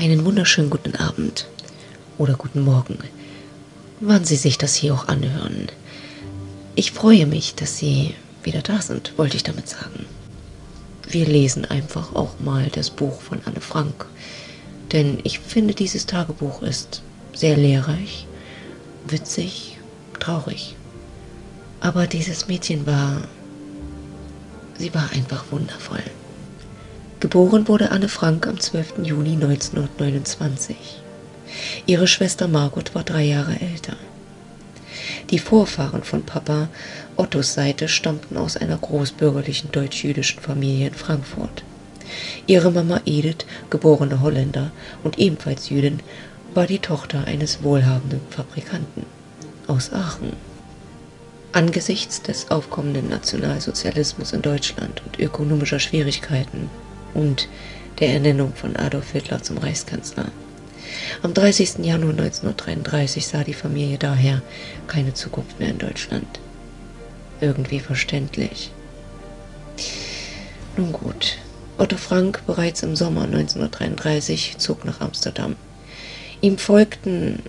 Einen 0.00 0.24
wunderschönen 0.24 0.70
guten 0.70 0.96
Abend 0.96 1.46
oder 2.16 2.32
guten 2.32 2.62
Morgen, 2.62 2.96
wann 4.00 4.24
Sie 4.24 4.36
sich 4.36 4.56
das 4.56 4.74
hier 4.74 4.94
auch 4.94 5.08
anhören. 5.08 5.68
Ich 6.74 6.92
freue 6.92 7.26
mich, 7.26 7.54
dass 7.54 7.76
Sie 7.76 8.14
wieder 8.42 8.62
da 8.62 8.80
sind, 8.80 9.12
wollte 9.18 9.36
ich 9.36 9.42
damit 9.42 9.68
sagen. 9.68 10.06
Wir 11.06 11.26
lesen 11.26 11.66
einfach 11.66 12.14
auch 12.14 12.40
mal 12.40 12.70
das 12.72 12.88
Buch 12.88 13.20
von 13.20 13.42
Anne 13.44 13.60
Frank, 13.60 14.06
denn 14.90 15.18
ich 15.22 15.38
finde, 15.38 15.74
dieses 15.74 16.06
Tagebuch 16.06 16.62
ist 16.62 17.02
sehr 17.34 17.58
lehrreich, 17.58 18.26
witzig, 19.06 19.76
traurig. 20.18 20.76
Aber 21.80 22.06
dieses 22.06 22.48
Mädchen 22.48 22.86
war, 22.86 23.20
sie 24.78 24.94
war 24.94 25.10
einfach 25.12 25.44
wundervoll. 25.50 26.02
Geboren 27.20 27.68
wurde 27.68 27.90
Anne 27.90 28.08
Frank 28.08 28.46
am 28.46 28.58
12. 28.58 29.00
Juni 29.02 29.34
1929. 29.34 30.74
Ihre 31.84 32.06
Schwester 32.06 32.48
Margot 32.48 32.94
war 32.94 33.02
drei 33.02 33.24
Jahre 33.24 33.60
älter. 33.60 33.96
Die 35.28 35.38
Vorfahren 35.38 36.02
von 36.02 36.22
Papa 36.22 36.68
Ottos 37.16 37.52
Seite 37.52 37.88
stammten 37.88 38.38
aus 38.38 38.56
einer 38.56 38.78
großbürgerlichen 38.78 39.70
deutsch-jüdischen 39.70 40.40
Familie 40.40 40.88
in 40.88 40.94
Frankfurt. 40.94 41.62
Ihre 42.46 42.70
Mama 42.70 43.02
Edith, 43.04 43.44
geborene 43.68 44.22
Holländer 44.22 44.70
und 45.04 45.18
ebenfalls 45.18 45.68
Jüdin, 45.68 46.00
war 46.54 46.66
die 46.66 46.78
Tochter 46.78 47.24
eines 47.26 47.62
wohlhabenden 47.62 48.22
Fabrikanten 48.30 49.04
aus 49.66 49.92
Aachen. 49.92 50.32
Angesichts 51.52 52.22
des 52.22 52.50
aufkommenden 52.50 53.10
Nationalsozialismus 53.10 54.32
in 54.32 54.40
Deutschland 54.40 55.02
und 55.04 55.18
ökonomischer 55.18 55.80
Schwierigkeiten 55.80 56.70
und 57.14 57.48
der 57.98 58.14
Ernennung 58.14 58.54
von 58.54 58.76
Adolf 58.76 59.12
Hitler 59.12 59.42
zum 59.42 59.58
Reichskanzler. 59.58 60.26
Am 61.22 61.34
30. 61.34 61.84
Januar 61.84 62.12
1933 62.12 63.26
sah 63.26 63.44
die 63.44 63.54
Familie 63.54 63.98
daher 63.98 64.42
keine 64.86 65.14
Zukunft 65.14 65.58
mehr 65.60 65.70
in 65.70 65.78
Deutschland. 65.78 66.40
Irgendwie 67.40 67.80
verständlich. 67.80 68.70
Nun 70.76 70.92
gut, 70.92 71.38
Otto 71.78 71.96
Frank 71.96 72.42
bereits 72.46 72.82
im 72.82 72.96
Sommer 72.96 73.22
1933 73.22 74.56
zog 74.58 74.84
nach 74.84 75.00
Amsterdam. 75.00 75.56
Ihm 76.40 76.58
folgten 76.58 77.42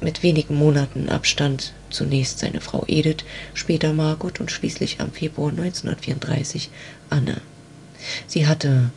mit 0.00 0.22
wenigen 0.22 0.56
Monaten 0.56 1.08
Abstand 1.08 1.72
zunächst 1.90 2.38
seine 2.38 2.60
Frau 2.60 2.84
Edith, 2.86 3.24
später 3.54 3.92
Margot 3.92 4.40
und 4.40 4.50
schließlich 4.50 5.00
am 5.00 5.10
Februar 5.12 5.50
1934 5.50 6.70
Anne. 7.08 7.40
Sie 8.26 8.46
hatte 8.46 8.90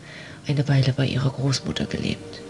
eine 0.48 0.68
Weile 0.68 0.94
bei 0.94 1.06
ihrer 1.06 1.30
Großmutter 1.30 1.86
gelebt. 1.86 2.42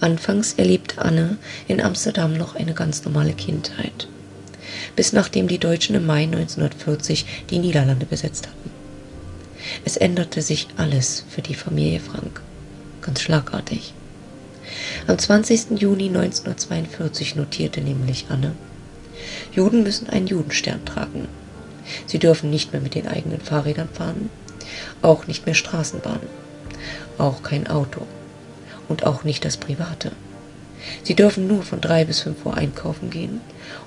Anfangs 0.00 0.54
erlebte 0.54 1.00
Anne 1.00 1.38
in 1.68 1.80
Amsterdam 1.80 2.36
noch 2.36 2.56
eine 2.56 2.74
ganz 2.74 3.04
normale 3.04 3.32
Kindheit, 3.32 4.08
bis 4.96 5.12
nachdem 5.12 5.48
die 5.48 5.58
Deutschen 5.58 5.94
im 5.94 6.06
Mai 6.06 6.24
1940 6.24 7.24
die 7.50 7.58
Niederlande 7.58 8.04
besetzt 8.04 8.48
hatten. 8.48 8.70
Es 9.84 9.96
änderte 9.96 10.42
sich 10.42 10.68
alles 10.76 11.24
für 11.30 11.40
die 11.40 11.54
Familie 11.54 12.00
Frank, 12.00 12.42
ganz 13.00 13.22
schlagartig. 13.22 13.94
Am 15.06 15.18
20. 15.18 15.80
Juni 15.80 16.08
1942 16.08 17.36
notierte 17.36 17.80
nämlich 17.80 18.26
Anne, 18.28 18.52
Juden 19.52 19.84
müssen 19.84 20.10
einen 20.10 20.26
Judenstern 20.26 20.84
tragen. 20.84 21.28
Sie 22.06 22.18
dürfen 22.18 22.50
nicht 22.50 22.72
mehr 22.72 22.82
mit 22.82 22.94
den 22.94 23.06
eigenen 23.06 23.40
Fahrrädern 23.40 23.88
fahren 23.92 24.30
auch 25.02 25.26
nicht 25.26 25.46
mehr 25.46 25.54
Straßenbahn, 25.54 26.20
auch 27.18 27.42
kein 27.42 27.66
Auto 27.66 28.02
und 28.88 29.06
auch 29.06 29.24
nicht 29.24 29.44
das 29.44 29.56
Private. 29.56 30.12
Sie 31.02 31.14
dürfen 31.14 31.46
nur 31.46 31.62
von 31.62 31.80
drei 31.80 32.04
bis 32.04 32.20
fünf 32.20 32.44
Uhr 32.44 32.56
einkaufen 32.56 33.10
gehen 33.10 33.40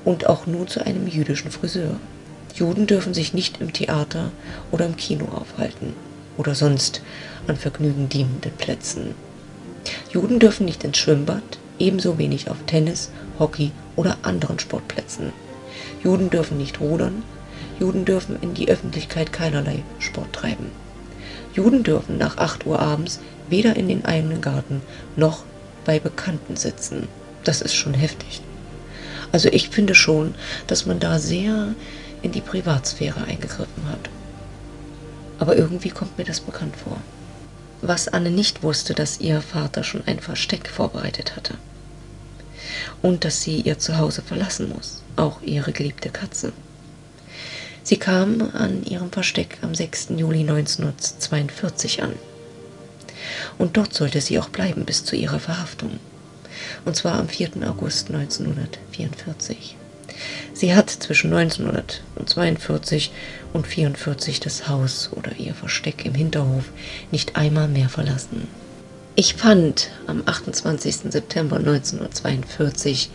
und 0.04 0.28
auch 0.28 0.48
nur 0.48 0.68
zu 0.68 0.86
einem 0.86 1.08
jüdischen 1.08 1.52
Friseur. 1.52 2.00
Juden 2.56 2.88
dürfen 2.88 3.14
sich 3.14 3.34
nicht 3.34 3.62
im 3.62 3.72
Theater 3.72 4.32
oder 4.72 4.86
im 4.86 4.98
Kino 4.98 5.26
aufhalten 5.26 5.94
oder 6.38 6.56
sonst 6.56 7.02
an 7.48 7.56
Vergnügen 7.56 8.10
dienenden 8.10 8.52
Plätzen. 8.54 9.14
Juden 10.12 10.40
dürfen 10.40 10.66
nicht 10.66 10.84
ins 10.84 10.98
Schwimmbad, 10.98 11.44
ebenso 11.80 12.18
wenig 12.18 12.50
auf 12.50 12.58
Tennis, 12.66 13.12
Hockey 13.40 13.72
oder 13.96 14.18
anderen 14.24 14.60
Sportplätzen. 14.60 15.32
Juden 16.04 16.30
dürfen 16.30 16.58
nicht 16.58 16.80
rudern, 16.80 17.24
Juden 17.80 18.06
dürfen 18.06 18.38
in 18.42 18.54
die 18.54 18.70
Öffentlichkeit 18.70 19.32
keinerlei 19.32 19.84
Sport 20.00 20.34
treiben. 20.34 20.72
Juden 21.54 21.84
dürfen 21.84 22.18
nach 22.18 22.38
8 22.38 22.66
Uhr 22.66 22.80
abends 22.80 23.20
weder 23.50 23.76
in 23.76 23.88
den 23.88 24.06
eigenen 24.06 24.42
Garten 24.42 24.82
noch 25.16 25.44
bei 25.86 26.00
Bekannten 26.00 26.56
sitzen. 26.56 27.08
Das 27.44 27.62
ist 27.62 27.76
schon 27.76 27.94
heftig. 27.94 28.42
Also 29.32 29.50
ich 29.50 29.70
finde 29.70 29.96
schon, 29.96 30.36
dass 30.68 30.86
man 30.86 31.00
da 31.00 31.20
sehr 31.20 31.76
in 32.22 32.32
die 32.32 32.42
Privatsphäre 32.42 33.24
eingegriffen 33.24 33.90
hat. 33.90 34.10
Aber 35.40 35.56
irgendwie 35.56 35.90
kommt 35.90 36.18
mir 36.18 36.26
das 36.26 36.40
bekannt 36.40 36.76
vor. 36.76 36.98
Was 37.82 38.08
Anne 38.08 38.32
nicht 38.32 38.64
wusste, 38.64 38.94
dass 38.94 39.20
ihr 39.20 39.42
Vater 39.42 39.84
schon 39.84 40.04
ein 40.08 40.20
Versteck 40.20 40.68
vorbereitet 40.68 41.36
hatte. 41.36 41.56
Und 43.02 43.24
dass 43.24 43.42
sie 43.42 43.62
ihr 43.62 43.78
Zuhause 43.78 44.22
verlassen 44.22 44.70
muss, 44.70 45.04
auch 45.16 45.42
ihre 45.42 45.72
geliebte 45.72 46.10
Katze. 46.10 46.54
Sie 47.88 47.96
kam 47.96 48.42
an 48.54 48.84
ihrem 48.84 49.14
Versteck 49.14 49.60
am 49.62 49.74
6. 49.74 50.10
Juli 50.18 50.42
1942 50.42 52.04
an. 52.04 52.12
Und 53.58 53.78
dort 53.78 53.94
sollte 53.94 54.20
sie 54.20 54.40
auch 54.40 54.50
bleiben 54.50 54.84
bis 54.84 55.06
zu 55.06 55.16
ihrer 55.16 55.40
Verhaftung. 55.40 55.92
Und 56.84 56.98
zwar 56.98 57.14
am 57.14 57.30
4. 57.30 57.52
August 57.66 58.10
1944. 58.10 59.78
Sie 60.52 60.76
hat 60.76 60.90
zwischen 60.90 61.34
1942 61.34 63.12
und 63.54 63.64
1944 63.64 64.42
das 64.42 64.68
Haus 64.68 65.10
oder 65.14 65.38
ihr 65.38 65.56
Versteck 65.56 66.04
im 66.04 66.14
Hinterhof 66.14 66.66
nicht 67.12 67.38
einmal 67.38 67.70
mehr 67.70 67.88
verlassen. 67.88 68.50
Ich 69.16 69.36
fand 69.36 69.92
am 70.08 70.24
28. 70.26 71.10
September 71.10 71.56
1942 71.56 73.10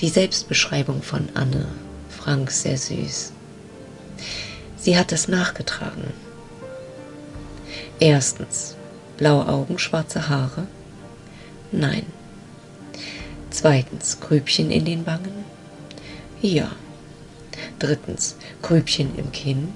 die 0.00 0.08
Selbstbeschreibung 0.08 1.02
von 1.02 1.28
Anne 1.34 1.66
Frank 2.08 2.50
sehr 2.50 2.78
süß. 2.78 3.33
Sie 4.84 4.98
hat 4.98 5.12
es 5.12 5.28
nachgetragen. 5.28 6.12
Erstens, 8.00 8.76
blaue 9.16 9.48
Augen, 9.48 9.78
schwarze 9.78 10.28
Haare? 10.28 10.66
Nein. 11.72 12.04
Zweitens, 13.48 14.20
Grübchen 14.20 14.70
in 14.70 14.84
den 14.84 15.06
Wangen? 15.06 15.46
Ja. 16.42 16.70
Drittens, 17.78 18.36
Grübchen 18.60 19.16
im 19.16 19.32
Kinn? 19.32 19.72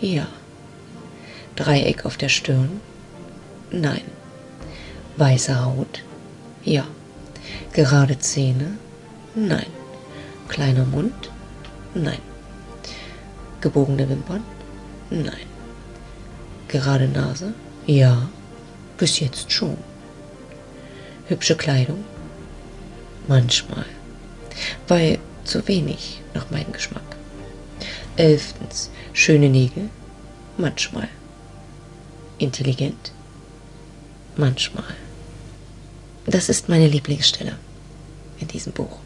Ja. 0.00 0.28
Dreieck 1.56 2.06
auf 2.06 2.16
der 2.16 2.28
Stirn? 2.28 2.80
Nein. 3.72 4.04
Weiße 5.16 5.64
Haut? 5.64 6.04
Ja. 6.62 6.86
Gerade 7.72 8.20
Zähne? 8.20 8.78
Nein. 9.34 9.66
Kleiner 10.46 10.84
Mund? 10.84 11.32
Nein. 11.92 12.33
Gebogene 13.64 14.06
Wimpern? 14.06 14.44
Nein. 15.08 15.46
Gerade 16.68 17.08
Nase? 17.08 17.54
Ja, 17.86 18.28
bis 18.98 19.20
jetzt 19.20 19.50
schon. 19.50 19.78
Hübsche 21.28 21.56
Kleidung? 21.56 22.04
Manchmal. 23.26 23.86
Weil 24.86 25.18
zu 25.44 25.66
wenig 25.66 26.20
nach 26.34 26.50
meinem 26.50 26.72
Geschmack. 26.72 27.16
Elftens, 28.16 28.90
schöne 29.14 29.48
Nägel? 29.48 29.88
Manchmal. 30.58 31.08
Intelligent? 32.36 33.12
Manchmal. 34.36 34.94
Das 36.26 36.50
ist 36.50 36.68
meine 36.68 36.88
Lieblingsstelle 36.88 37.56
in 38.40 38.48
diesem 38.48 38.74
Buch, 38.74 38.98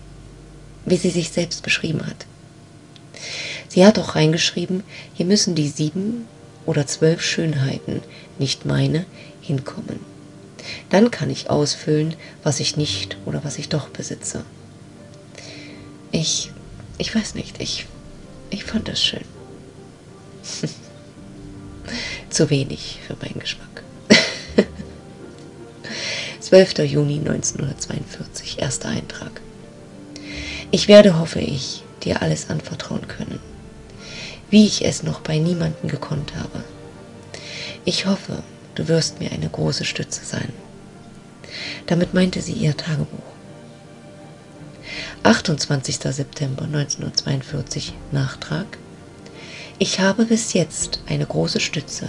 wie 0.85 0.97
sie 0.97 1.11
sich 1.11 1.31
selbst 1.31 1.63
beschrieben 1.63 2.05
hat. 2.05 2.27
Sie 3.69 3.85
hat 3.85 3.99
auch 3.99 4.15
reingeschrieben, 4.15 4.83
hier 5.15 5.27
müssen 5.27 5.55
die 5.55 5.69
sieben 5.69 6.27
oder 6.65 6.87
zwölf 6.87 7.23
Schönheiten, 7.23 8.01
nicht 8.39 8.65
meine, 8.65 9.05
hinkommen. 9.43 10.01
Dann 10.91 11.11
kann 11.11 11.31
ich 11.31 11.51
ausfüllen, 11.51 12.15
was 12.43 12.61
ich 12.61 12.77
nicht 12.77 13.17
oder 13.27 13.45
was 13.45 13.59
ich 13.59 13.69
doch 13.69 13.89
besitze. 13.89 14.43
Ich, 16.13 16.51
ich 16.97 17.15
weiß 17.15 17.35
nicht, 17.35 17.61
ich, 17.61 17.87
ich 18.51 18.65
fand 18.65 18.89
das 18.89 19.03
schön. 19.03 19.25
Zu 22.31 22.51
wenig 22.51 22.99
für 23.07 23.17
meinen 23.17 23.39
Geschmack. 23.39 23.83
12. 26.41 26.79
Juni 26.81 27.19
1942, 27.19 28.59
erster 28.61 28.89
Eintrag. 28.89 29.41
Ich 30.71 30.89
werde, 30.89 31.19
hoffe 31.19 31.41
ich, 31.41 31.83
dir 32.03 32.23
alles 32.23 32.51
anvertrauen 32.51 33.07
können 33.09 33.41
wie 34.51 34.67
ich 34.67 34.85
es 34.85 35.03
noch 35.03 35.21
bei 35.21 35.39
niemanden 35.39 35.89
gekonnt 35.89 36.35
habe. 36.37 36.65
Ich 37.85 38.07
hoffe, 38.07 38.43
du 38.75 38.89
wirst 38.89 39.21
mir 39.21 39.33
eine 39.33 39.49
große 39.49 39.85
Stütze 39.85 40.25
sein. 40.25 40.53
Damit 41.87 42.15
meinte 42.15 42.41
sie 42.43 42.53
ihr 42.53 42.77
Tagebuch. 42.77 43.23
28. 45.23 45.97
September 45.97 46.65
1942 46.65 47.93
Nachtrag. 48.13 48.79
Ich 49.79 50.01
habe 50.01 50.25
bis 50.25 50.53
jetzt 50.53 51.01
eine 51.07 51.27
große 51.27 51.61
Stütze 51.61 52.09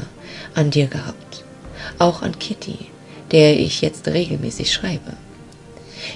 an 0.55 0.71
dir 0.71 0.87
gehabt, 0.87 1.43
auch 1.97 2.21
an 2.21 2.37
Kitty, 2.39 2.87
der 3.31 3.59
ich 3.59 3.81
jetzt 3.81 4.07
regelmäßig 4.07 4.71
schreibe. 4.71 5.13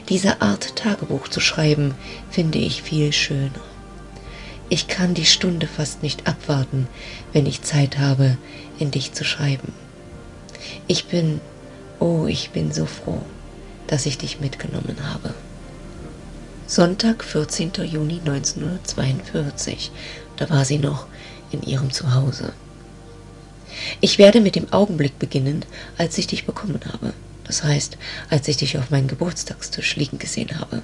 Diese 0.10 0.42
Art 0.42 0.76
Tagebuch 0.76 1.28
zu 1.28 1.40
schreiben 1.40 1.94
finde 2.30 2.60
ich 2.60 2.82
viel 2.82 3.12
schöner. 3.12 3.52
Ich 4.74 4.88
kann 4.88 5.14
die 5.14 5.28
Stunde 5.28 5.68
fast 5.68 6.02
nicht 6.02 6.26
abwarten, 6.26 6.88
wenn 7.32 7.46
ich 7.46 7.62
Zeit 7.62 8.00
habe, 8.00 8.40
in 8.80 8.90
dich 8.90 9.14
zu 9.14 9.24
schreiben. 9.24 9.72
Ich 10.88 11.06
bin, 11.06 11.42
oh, 12.00 12.26
ich 12.26 12.50
bin 12.50 12.74
so 12.74 12.88
froh, 12.88 13.22
dass 13.86 14.08
ich 14.08 14.18
dich 14.18 14.40
mitgenommen 14.40 14.98
habe. 15.04 15.36
Sonntag, 16.66 17.24
14. 17.24 17.74
Juni 17.84 18.20
1942. 18.26 19.92
Da 20.38 20.50
war 20.50 20.66
sie 20.66 20.80
noch 20.80 21.06
in 21.52 21.62
ihrem 21.62 21.92
Zuhause. 21.92 22.52
Ich 24.02 24.18
werde 24.18 24.42
mit 24.42 24.56
dem 24.56 24.74
Augenblick 24.74 25.20
beginnen, 25.20 25.66
als 26.00 26.18
ich 26.18 26.26
dich 26.26 26.48
bekommen 26.48 26.80
habe. 26.92 27.14
Das 27.44 27.64
heißt, 27.64 27.96
als 28.32 28.48
ich 28.48 28.58
dich 28.58 28.76
auf 28.80 28.90
meinem 28.90 29.08
Geburtstagstisch 29.08 29.98
liegen 29.98 30.18
gesehen 30.18 30.60
habe. 30.60 30.82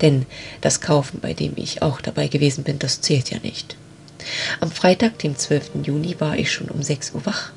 Denn 0.00 0.26
das 0.60 0.80
Kaufen, 0.80 1.20
bei 1.20 1.34
dem 1.34 1.52
ich 1.56 1.82
auch 1.82 2.00
dabei 2.00 2.28
gewesen 2.28 2.64
bin, 2.64 2.78
das 2.78 3.00
zählt 3.00 3.30
ja 3.30 3.38
nicht. 3.42 3.76
Am 4.60 4.70
Freitag, 4.70 5.18
dem 5.18 5.36
12. 5.36 5.70
Juni, 5.84 6.16
war 6.18 6.36
ich 6.36 6.52
schon 6.52 6.68
um 6.68 6.82
6 6.82 7.12
Uhr 7.12 7.26
wach. 7.26 7.52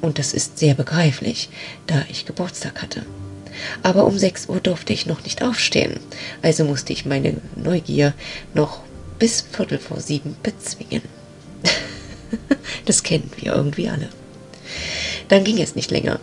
Und 0.00 0.18
das 0.18 0.32
ist 0.32 0.58
sehr 0.58 0.74
begreiflich, 0.74 1.50
da 1.86 2.02
ich 2.08 2.26
Geburtstag 2.26 2.80
hatte. 2.80 3.04
Aber 3.82 4.04
um 4.06 4.16
6 4.16 4.48
Uhr 4.48 4.60
durfte 4.60 4.92
ich 4.92 5.06
noch 5.06 5.24
nicht 5.24 5.42
aufstehen, 5.42 5.98
also 6.42 6.64
musste 6.64 6.92
ich 6.92 7.04
meine 7.04 7.36
Neugier 7.56 8.14
noch 8.54 8.80
bis 9.18 9.40
Viertel 9.40 9.78
vor 9.78 10.00
sieben 10.00 10.36
bezwingen. 10.42 11.02
das 12.84 13.02
kennen 13.02 13.30
wir 13.36 13.54
irgendwie 13.54 13.88
alle. 13.88 14.08
Dann 15.28 15.44
ging 15.44 15.60
es 15.60 15.74
nicht 15.74 15.90
länger. 15.90 16.20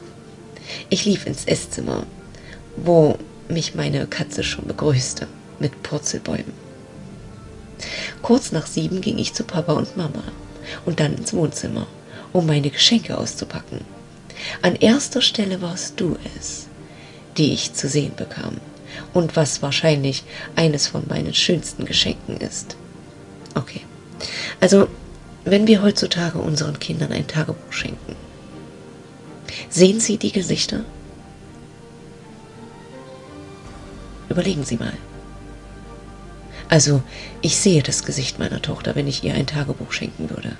Ich 0.89 1.05
lief 1.05 1.25
ins 1.25 1.45
Esszimmer, 1.45 2.05
wo 2.77 3.17
mich 3.49 3.75
meine 3.75 4.07
Katze 4.07 4.43
schon 4.43 4.65
begrüßte, 4.67 5.27
mit 5.59 5.83
Purzelbäumen. 5.83 6.53
Kurz 8.21 8.51
nach 8.51 8.65
sieben 8.65 9.01
ging 9.01 9.17
ich 9.17 9.33
zu 9.33 9.43
Papa 9.43 9.73
und 9.73 9.97
Mama 9.97 10.23
und 10.85 10.99
dann 10.99 11.15
ins 11.15 11.33
Wohnzimmer, 11.33 11.87
um 12.33 12.45
meine 12.45 12.69
Geschenke 12.69 13.17
auszupacken. 13.17 13.81
An 14.61 14.75
erster 14.75 15.21
Stelle 15.21 15.61
warst 15.61 15.99
du 15.99 16.17
es, 16.37 16.67
die 17.37 17.53
ich 17.53 17.73
zu 17.73 17.87
sehen 17.87 18.13
bekam 18.15 18.57
und 19.13 19.35
was 19.35 19.61
wahrscheinlich 19.61 20.23
eines 20.55 20.87
von 20.87 21.03
meinen 21.07 21.33
schönsten 21.33 21.85
Geschenken 21.85 22.37
ist. 22.37 22.75
Okay, 23.55 23.81
also 24.59 24.87
wenn 25.43 25.67
wir 25.67 25.81
heutzutage 25.81 26.39
unseren 26.39 26.79
Kindern 26.79 27.11
ein 27.11 27.27
Tagebuch 27.27 27.71
schenken, 27.71 28.15
sehen 29.69 29.99
sie 29.99 30.17
die 30.17 30.31
Gesichter? 30.31 30.83
Überlegen 34.29 34.63
Sie 34.63 34.77
mal. 34.77 34.93
Also, 36.67 37.03
ich 37.41 37.57
sehe 37.57 37.83
das 37.83 38.03
Gesicht 38.03 38.39
meiner 38.39 38.61
Tochter, 38.61 38.95
wenn 38.95 39.07
ich 39.07 39.23
ihr 39.23 39.33
ein 39.33 39.47
Tagebuch 39.47 39.91
schenken 39.91 40.29
würde. 40.29 40.57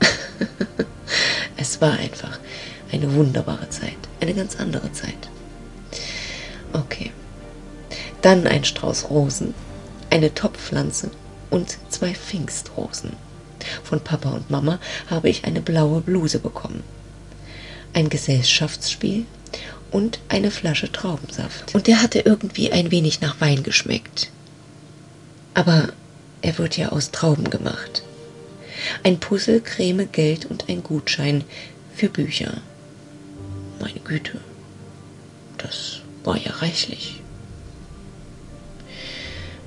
es 1.56 1.80
war 1.80 1.92
einfach 1.92 2.38
eine 2.92 3.14
wunderbare 3.14 3.68
Zeit, 3.70 3.96
eine 4.20 4.34
ganz 4.34 4.56
andere 4.56 4.92
Zeit. 4.92 5.30
Okay. 6.72 7.12
Dann 8.22 8.46
ein 8.46 8.64
Strauß 8.64 9.08
Rosen, 9.08 9.54
eine 10.10 10.34
Topfpflanze 10.34 11.10
und 11.48 11.78
zwei 11.88 12.14
Pfingstrosen. 12.14 13.14
Von 13.82 14.00
Papa 14.00 14.30
und 14.30 14.50
Mama 14.50 14.78
habe 15.08 15.28
ich 15.28 15.44
eine 15.44 15.60
blaue 15.60 16.00
Bluse 16.00 16.38
bekommen. 16.38 16.82
Ein 17.92 18.08
Gesellschaftsspiel 18.08 19.24
und 19.90 20.20
eine 20.28 20.50
Flasche 20.50 20.90
Traubensaft. 20.90 21.74
Und 21.74 21.86
der 21.86 22.02
hatte 22.02 22.20
irgendwie 22.20 22.72
ein 22.72 22.90
wenig 22.90 23.20
nach 23.20 23.40
Wein 23.40 23.62
geschmeckt. 23.62 24.30
Aber 25.54 25.90
er 26.42 26.58
wird 26.58 26.76
ja 26.76 26.90
aus 26.90 27.10
Trauben 27.10 27.50
gemacht. 27.50 28.02
Ein 29.02 29.20
Puzzle, 29.20 29.60
Creme, 29.60 30.10
Geld 30.10 30.46
und 30.46 30.68
ein 30.68 30.82
Gutschein 30.82 31.44
für 31.94 32.08
Bücher. 32.08 32.54
Meine 33.80 34.00
Güte, 34.00 34.40
das 35.58 36.00
war 36.24 36.36
ja 36.36 36.52
reichlich. 36.52 37.20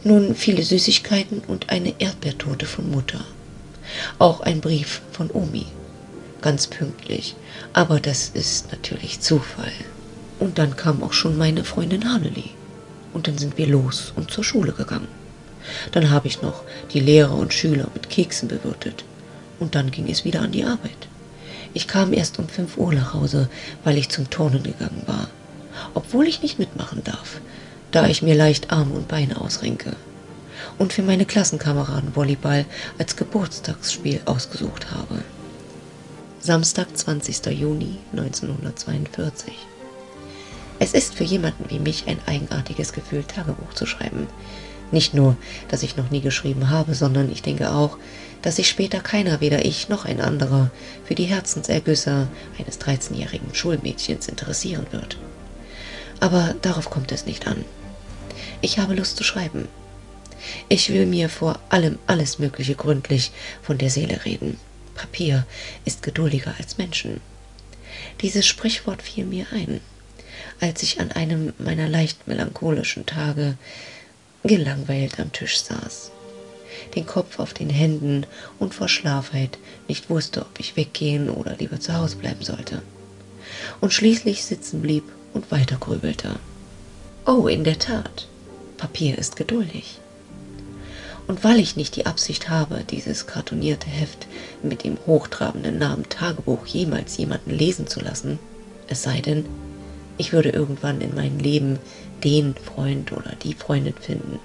Nun 0.04 0.36
viele 0.36 0.64
Süßigkeiten 0.64 1.40
und 1.48 1.70
eine 1.70 1.94
Erdbeertorte 2.00 2.66
von 2.66 2.90
Mutter. 2.92 3.24
Auch 4.20 4.42
ein 4.42 4.60
Brief 4.60 5.02
von 5.12 5.32
Omi. 5.32 5.66
Ganz 6.42 6.68
pünktlich. 6.68 7.36
Aber 7.72 8.00
das 8.00 8.30
ist 8.30 8.72
natürlich 8.72 9.22
Zufall. 9.22 9.72
Und 10.40 10.58
dann 10.58 10.76
kam 10.76 11.04
auch 11.04 11.14
schon 11.14 11.38
meine 11.38 11.64
Freundin 11.64 12.12
Hanneli. 12.12 12.52
Und 13.14 13.28
dann 13.28 13.38
sind 13.38 13.58
wir 13.58 13.68
los 13.68 14.14
und 14.16 14.32
zur 14.32 14.44
Schule 14.44 14.72
gegangen. 14.72 15.08
Dann 15.92 16.10
habe 16.10 16.28
ich 16.28 16.42
noch 16.42 16.64
die 16.92 17.00
Lehrer 17.00 17.36
und 17.36 17.54
Schüler 17.54 17.88
mit 17.94 18.10
Keksen 18.10 18.48
bewirtet. 18.48 19.06
Und 19.60 19.76
dann 19.76 19.92
ging 19.92 20.10
es 20.10 20.26
wieder 20.26 20.42
an 20.42 20.52
die 20.52 20.66
Arbeit. 20.66 21.08
Ich 21.74 21.88
kam 21.88 22.14
erst 22.14 22.40
um 22.40 22.48
fünf 22.48 22.78
Uhr 22.78 22.94
nach 22.94 23.14
Hause, 23.14 23.50
weil 23.84 23.98
ich 23.98 24.10
zum 24.10 24.30
Turnen 24.30 24.64
gegangen 24.64 25.04
war 25.06 25.30
obwohl 25.94 26.28
ich 26.28 26.42
nicht 26.42 26.60
mitmachen 26.60 27.04
darf, 27.04 27.40
da 27.92 28.08
ich 28.08 28.22
mir 28.22 28.36
leicht 28.36 28.72
Arme 28.72 28.94
und 28.94 29.08
Beine 29.08 29.40
ausrenke. 29.40 29.96
Und 30.78 30.94
für 30.94 31.04
meine 31.04 31.26
Klassenkameraden 31.26 32.16
Volleyball 32.16 32.66
als 32.98 33.16
Geburtstagsspiel 33.16 34.22
ausgesucht 34.26 34.92
habe. 34.92 35.24
Samstag, 36.40 36.88
20. 36.96 37.46
Juni 37.48 37.98
1942. 38.12 39.54
Es 40.84 40.94
ist 40.94 41.16
für 41.16 41.24
jemanden 41.24 41.70
wie 41.70 41.80
mich 41.80 42.08
ein 42.08 42.20
eigenartiges 42.26 42.92
Gefühl, 42.92 43.24
Tagebuch 43.24 43.74
zu 43.74 43.86
schreiben. 43.86 44.28
Nicht 44.92 45.14
nur, 45.14 45.38
dass 45.70 45.82
ich 45.82 45.96
noch 45.96 46.12
nie 46.12 46.20
geschrieben 46.20 46.70
habe, 46.72 46.94
sondern 46.94 47.32
ich 47.32 47.42
denke 47.42 47.72
auch, 47.72 47.98
dass 48.42 48.58
sich 48.58 48.68
später 48.68 49.00
keiner, 49.00 49.40
weder 49.40 49.64
ich 49.64 49.88
noch 49.88 50.04
ein 50.04 50.20
anderer, 50.20 50.72
für 51.06 51.16
die 51.16 51.24
Herzensergüsse 51.24 52.28
eines 52.60 52.82
13-jährigen 52.82 53.56
Schulmädchens 53.56 54.28
interessieren 54.28 54.86
wird. 54.92 55.18
Aber 56.20 56.54
darauf 56.62 56.90
kommt 56.90 57.14
es 57.14 57.26
nicht 57.26 57.48
an. 57.48 57.64
Ich 58.60 58.78
habe 58.78 58.94
Lust 58.94 59.16
zu 59.16 59.24
schreiben. 59.24 59.70
Ich 60.68 60.90
will 60.90 61.06
mir 61.06 61.30
vor 61.30 61.62
allem 61.70 61.98
alles 62.08 62.40
Mögliche 62.40 62.76
gründlich 62.76 63.32
von 63.62 63.78
der 63.78 63.90
Seele 63.90 64.26
reden. 64.26 64.58
Papier 64.96 65.48
ist 65.86 66.04
geduldiger 66.04 66.54
als 66.58 66.78
Menschen. 66.78 67.22
Dieses 68.20 68.46
Sprichwort 68.46 69.02
fiel 69.02 69.24
mir 69.24 69.46
ein, 69.54 69.80
als 70.64 70.82
ich 70.82 71.02
an 71.02 71.12
einem 71.12 71.52
meiner 71.58 71.90
leicht 71.90 72.26
melancholischen 72.26 73.06
Tage 73.06 73.58
gelangweilt 74.46 75.20
am 75.20 75.34
Tisch 75.34 75.60
saß, 75.60 76.10
den 76.96 77.06
Kopf 77.06 77.38
auf 77.40 77.54
den 77.54 77.70
Händen 77.70 78.26
und 78.60 78.74
vor 78.74 78.88
Schlafheit 78.88 79.58
nicht 79.90 80.10
wusste, 80.10 80.40
ob 80.40 80.58
ich 80.62 80.78
weggehen 80.78 81.30
oder 81.30 81.58
lieber 81.58 81.82
zu 81.82 81.94
Hause 81.94 82.16
bleiben 82.16 82.44
sollte, 82.44 82.82
und 83.82 83.92
schließlich 83.92 84.46
sitzen 84.46 84.82
blieb 84.82 85.04
und 85.34 85.52
weiter 85.52 85.76
grübelte. 85.76 86.38
Oh, 87.26 87.48
in 87.48 87.66
der 87.66 87.80
Tat, 87.80 88.30
Papier 88.78 89.18
ist 89.18 89.36
geduldig. 89.36 90.00
Und 91.28 91.44
weil 91.44 91.60
ich 91.60 91.76
nicht 91.76 91.98
die 91.98 92.06
Absicht 92.06 92.48
habe, 92.48 92.86
dieses 92.90 93.28
kartonierte 93.28 93.90
Heft 93.90 94.28
mit 94.62 94.86
dem 94.86 94.98
hochtrabenden 95.08 95.78
Namen 95.78 96.08
Tagebuch 96.08 96.66
jemals 96.66 97.18
jemanden 97.18 97.52
lesen 97.52 97.88
zu 97.88 98.00
lassen, 98.00 98.40
es 98.88 99.04
sei 99.04 99.20
denn, 99.20 99.46
ich 100.18 100.34
würde 100.34 100.50
irgendwann 100.50 101.02
in 101.02 101.16
meinem 101.16 101.40
Leben 101.40 101.80
den 102.24 102.56
Freund 102.56 103.12
oder 103.12 103.36
die 103.44 103.54
Freundin 103.54 103.96
finden. 103.96 104.40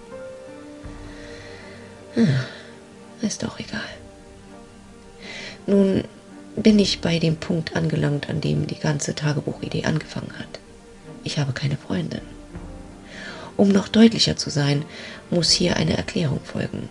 Hm, 2.15 2.29
ist 3.23 3.45
auch 3.45 3.59
egal. 3.59 3.81
Nun 5.67 6.05
bin 6.57 6.79
ich 6.79 7.01
bei 7.01 7.19
dem 7.19 7.37
Punkt 7.37 7.77
angelangt, 7.77 8.29
an 8.29 8.41
dem 8.41 8.67
die 8.67 8.79
ganze 8.79 9.15
Tagebuchidee 9.15 9.85
angefangen 9.85 10.33
hat. 10.39 10.59
Ich 11.25 11.39
habe 11.39 11.53
keine 11.53 11.77
Freundin. 11.77 12.23
Um 13.57 13.69
noch 13.69 13.89
deutlicher 13.89 14.37
zu 14.37 14.51
sein, 14.51 14.85
muss 15.31 15.51
hier 15.51 15.77
eine 15.77 15.97
Erklärung 15.97 16.41
folgen. 16.43 16.89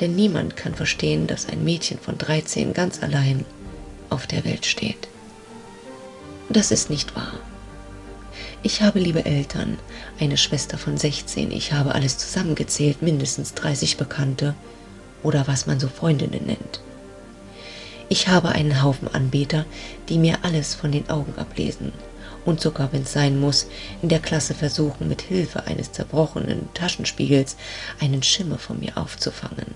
Denn 0.00 0.16
niemand 0.16 0.56
kann 0.56 0.74
verstehen, 0.74 1.26
dass 1.26 1.48
ein 1.48 1.64
Mädchen 1.64 1.98
von 1.98 2.16
13 2.16 2.72
ganz 2.72 3.02
allein 3.02 3.44
auf 4.08 4.26
der 4.26 4.44
Welt 4.44 4.66
steht. 4.66 5.08
Das 6.48 6.70
ist 6.70 6.90
nicht 6.90 7.14
wahr. 7.14 7.34
Ich 8.62 8.82
habe 8.82 8.98
liebe 8.98 9.24
Eltern, 9.24 9.78
eine 10.18 10.36
Schwester 10.36 10.76
von 10.76 10.98
16, 10.98 11.50
ich 11.50 11.72
habe 11.72 11.94
alles 11.94 12.18
zusammengezählt, 12.18 13.00
mindestens 13.00 13.54
30 13.54 13.96
Bekannte 13.96 14.54
oder 15.22 15.48
was 15.48 15.66
man 15.66 15.80
so 15.80 15.88
Freundinnen 15.88 16.44
nennt. 16.44 16.82
Ich 18.10 18.28
habe 18.28 18.50
einen 18.50 18.82
Haufen 18.82 19.08
Anbeter, 19.08 19.64
die 20.10 20.18
mir 20.18 20.40
alles 20.42 20.74
von 20.74 20.92
den 20.92 21.08
Augen 21.08 21.32
ablesen 21.38 21.92
und 22.44 22.60
sogar, 22.60 22.92
wenn 22.92 23.02
es 23.02 23.14
sein 23.14 23.40
muss, 23.40 23.66
in 24.02 24.10
der 24.10 24.18
Klasse 24.20 24.52
versuchen, 24.52 25.08
mit 25.08 25.22
Hilfe 25.22 25.64
eines 25.66 25.92
zerbrochenen 25.92 26.68
Taschenspiegels 26.74 27.56
einen 27.98 28.22
Schimmer 28.22 28.58
von 28.58 28.78
mir 28.78 28.98
aufzufangen. 28.98 29.74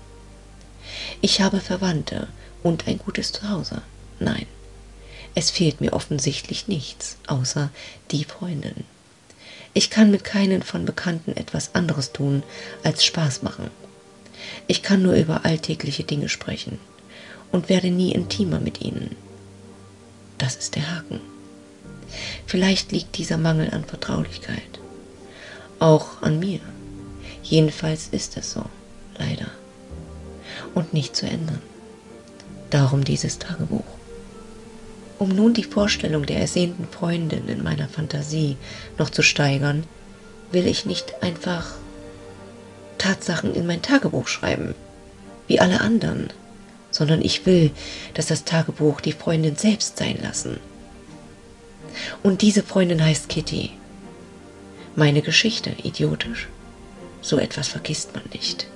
Ich 1.21 1.41
habe 1.41 1.59
Verwandte 1.59 2.27
und 2.61 2.87
ein 2.87 2.99
gutes 2.99 3.31
Zuhause. 3.31 3.81
Nein, 4.19 4.45
es 5.35 5.51
fehlt 5.51 5.81
mir 5.81 5.93
offensichtlich 5.93 6.67
nichts, 6.69 7.17
außer 7.27 7.69
die 8.11 8.23
Freundin. 8.23 8.85
Ich 9.73 9.89
kann 9.89 10.09
mit 10.09 10.23
keinen 10.23 10.63
von 10.63 10.85
Bekannten 10.85 11.35
etwas 11.35 11.75
anderes 11.75 12.13
tun, 12.13 12.43
als 12.83 13.03
Spaß 13.03 13.43
machen. 13.43 13.69
Ich 14.67 14.81
kann 14.81 15.03
nur 15.03 15.13
über 15.13 15.43
alltägliche 15.43 16.05
Dinge 16.05 16.29
sprechen 16.29 16.79
und 17.51 17.67
werde 17.67 17.91
nie 17.91 18.13
intimer 18.13 18.61
mit 18.61 18.81
ihnen. 18.81 19.17
Das 20.37 20.55
ist 20.55 20.75
der 20.75 20.95
Haken. 20.95 21.19
Vielleicht 22.45 22.93
liegt 22.93 23.17
dieser 23.17 23.37
Mangel 23.37 23.71
an 23.71 23.83
Vertraulichkeit. 23.83 24.79
Auch 25.79 26.21
an 26.21 26.39
mir. 26.39 26.61
Jedenfalls 27.43 28.07
ist 28.11 28.37
es 28.37 28.53
so, 28.53 28.63
leider. 29.17 29.47
Und 30.73 30.93
nicht 30.93 31.15
zu 31.15 31.25
ändern. 31.25 31.61
Darum 32.69 33.03
dieses 33.03 33.39
Tagebuch. 33.39 33.94
Um 35.17 35.29
nun 35.29 35.53
die 35.53 35.63
Vorstellung 35.63 36.25
der 36.25 36.39
ersehnten 36.39 36.87
Freundin 36.87 37.47
in 37.47 37.63
meiner 37.63 37.87
Fantasie 37.87 38.57
noch 38.97 39.09
zu 39.09 39.21
steigern, 39.21 39.85
will 40.51 40.67
ich 40.67 40.85
nicht 40.85 41.23
einfach 41.23 41.73
Tatsachen 42.97 43.53
in 43.53 43.65
mein 43.65 43.81
Tagebuch 43.81 44.27
schreiben, 44.27 44.75
wie 45.47 45.59
alle 45.59 45.81
anderen, 45.81 46.29
sondern 46.91 47.21
ich 47.21 47.45
will, 47.45 47.71
dass 48.13 48.27
das 48.27 48.43
Tagebuch 48.43 48.99
die 49.01 49.13
Freundin 49.13 49.55
selbst 49.55 49.97
sein 49.97 50.17
lassen. 50.21 50.59
Und 52.23 52.41
diese 52.41 52.63
Freundin 52.63 53.03
heißt 53.03 53.29
Kitty. 53.29 53.71
Meine 54.95 55.21
Geschichte, 55.21 55.71
idiotisch. 55.83 56.47
So 57.21 57.37
etwas 57.37 57.69
vergisst 57.69 58.13
man 58.13 58.23
nicht 58.33 58.67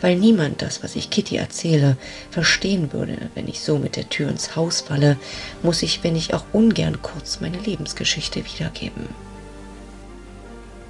weil 0.00 0.16
niemand 0.16 0.62
das, 0.62 0.82
was 0.82 0.96
ich 0.96 1.10
Kitty 1.10 1.36
erzähle, 1.36 1.96
verstehen 2.30 2.92
würde, 2.92 3.30
wenn 3.34 3.48
ich 3.48 3.60
so 3.60 3.78
mit 3.78 3.96
der 3.96 4.08
Tür 4.08 4.28
ins 4.28 4.56
Haus 4.56 4.80
falle, 4.80 5.16
muss 5.62 5.82
ich, 5.82 6.04
wenn 6.04 6.16
ich 6.16 6.34
auch 6.34 6.44
ungern 6.52 7.02
kurz 7.02 7.40
meine 7.40 7.58
Lebensgeschichte 7.58 8.44
wiedergeben. 8.44 9.08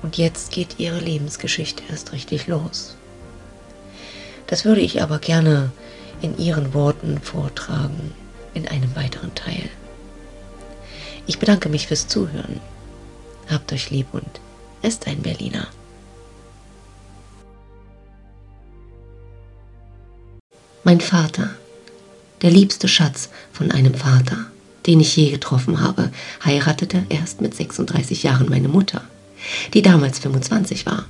Und 0.02 0.18
jetzt 0.18 0.52
geht 0.52 0.78
ihre 0.78 1.00
Lebensgeschichte 1.00 1.82
erst 1.90 2.12
richtig 2.12 2.46
los. 2.46 2.96
Das 4.46 4.64
würde 4.64 4.80
ich 4.80 5.02
aber 5.02 5.18
gerne 5.18 5.72
in 6.22 6.38
ihren 6.38 6.74
Worten 6.74 7.20
vortragen, 7.20 8.12
in 8.54 8.68
einem 8.68 8.94
weiteren 8.94 9.34
Teil. 9.34 9.68
Ich 11.26 11.38
bedanke 11.38 11.68
mich 11.68 11.88
fürs 11.88 12.06
Zuhören. 12.06 12.60
Habt 13.50 13.72
euch 13.72 13.90
lieb 13.90 14.06
und 14.12 14.40
ist 14.82 15.06
ein 15.06 15.22
Berliner. 15.22 15.66
Mein 20.86 21.00
Vater, 21.00 21.50
der 22.42 22.52
liebste 22.52 22.86
Schatz 22.86 23.28
von 23.52 23.72
einem 23.72 23.94
Vater, 23.94 24.46
den 24.86 25.00
ich 25.00 25.16
je 25.16 25.32
getroffen 25.32 25.80
habe, 25.80 26.12
heiratete 26.44 27.02
erst 27.08 27.40
mit 27.40 27.56
36 27.56 28.22
Jahren 28.22 28.48
meine 28.48 28.68
Mutter, 28.68 29.02
die 29.74 29.82
damals 29.82 30.20
25 30.20 30.86
war. 30.86 31.06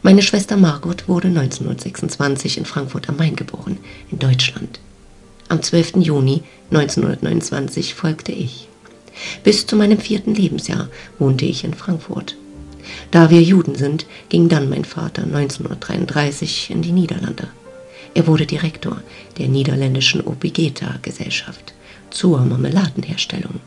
Meine 0.00 0.22
Schwester 0.22 0.56
Margot 0.56 1.08
wurde 1.08 1.28
1926 1.28 2.56
in 2.56 2.64
Frankfurt 2.64 3.10
am 3.10 3.18
Main 3.18 3.36
geboren, 3.36 3.76
in 4.10 4.18
Deutschland. 4.18 4.80
Am 5.50 5.62
12. 5.62 5.96
Juni 5.96 6.42
1929 6.70 7.94
folgte 7.94 8.32
ich. 8.32 8.66
Bis 9.44 9.66
zu 9.66 9.76
meinem 9.76 9.98
vierten 9.98 10.34
Lebensjahr 10.34 10.88
wohnte 11.18 11.44
ich 11.44 11.64
in 11.64 11.74
Frankfurt. 11.74 12.34
Da 13.10 13.28
wir 13.28 13.42
Juden 13.42 13.74
sind, 13.74 14.06
ging 14.30 14.48
dann 14.48 14.70
mein 14.70 14.86
Vater 14.86 15.24
1933 15.24 16.70
in 16.70 16.80
die 16.80 16.92
Niederlande. 16.92 17.48
Er 18.16 18.26
wurde 18.26 18.46
Direktor 18.46 19.02
der 19.36 19.46
niederländischen 19.46 20.22
Obigeta-Gesellschaft 20.22 21.74
zur 22.08 22.40
Marmeladenherstellung. 22.40 23.60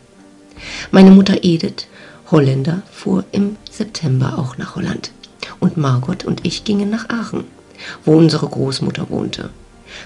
Meine 0.90 1.12
Mutter 1.12 1.44
Edith, 1.44 1.86
Holländer, 2.32 2.82
fuhr 2.92 3.26
im 3.32 3.58
September 3.70 4.40
auch 4.40 4.58
nach 4.58 4.76
Holland. 4.76 5.12
Und 5.60 5.78
Margot 5.78 6.26
und 6.26 6.48
ich 6.48 6.64
gingen 6.64 6.90
nach 6.90 7.10
Aachen, 7.10 7.44
wo 8.06 8.18
unsere 8.18 8.48
Großmutter 8.48 9.12
wohnte. 9.12 9.52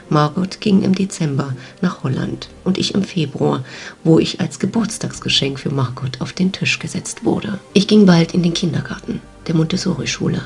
Margot 0.10 0.60
ging 0.60 0.84
im 0.84 0.94
Dezember 0.94 1.54
nach 1.80 2.04
Holland 2.04 2.50
und 2.66 2.78
ich 2.78 2.96
im 2.96 3.06
Februar, 3.06 3.64
wo 4.04 4.20
ich 4.20 4.42
als 4.42 4.60
Geburtstagsgeschenk 4.60 5.58
für 5.58 5.74
Margot 5.74 6.20
auf 6.20 6.34
den 6.34 6.52
Tisch 6.52 6.80
gesetzt 6.80 7.24
wurde. 7.24 7.60
Ich 7.72 7.88
ging 7.88 8.06
bald 8.06 8.34
in 8.34 8.44
den 8.44 8.54
Kindergarten, 8.54 9.22
der 9.48 9.56
Montessori-Schule. 9.56 10.42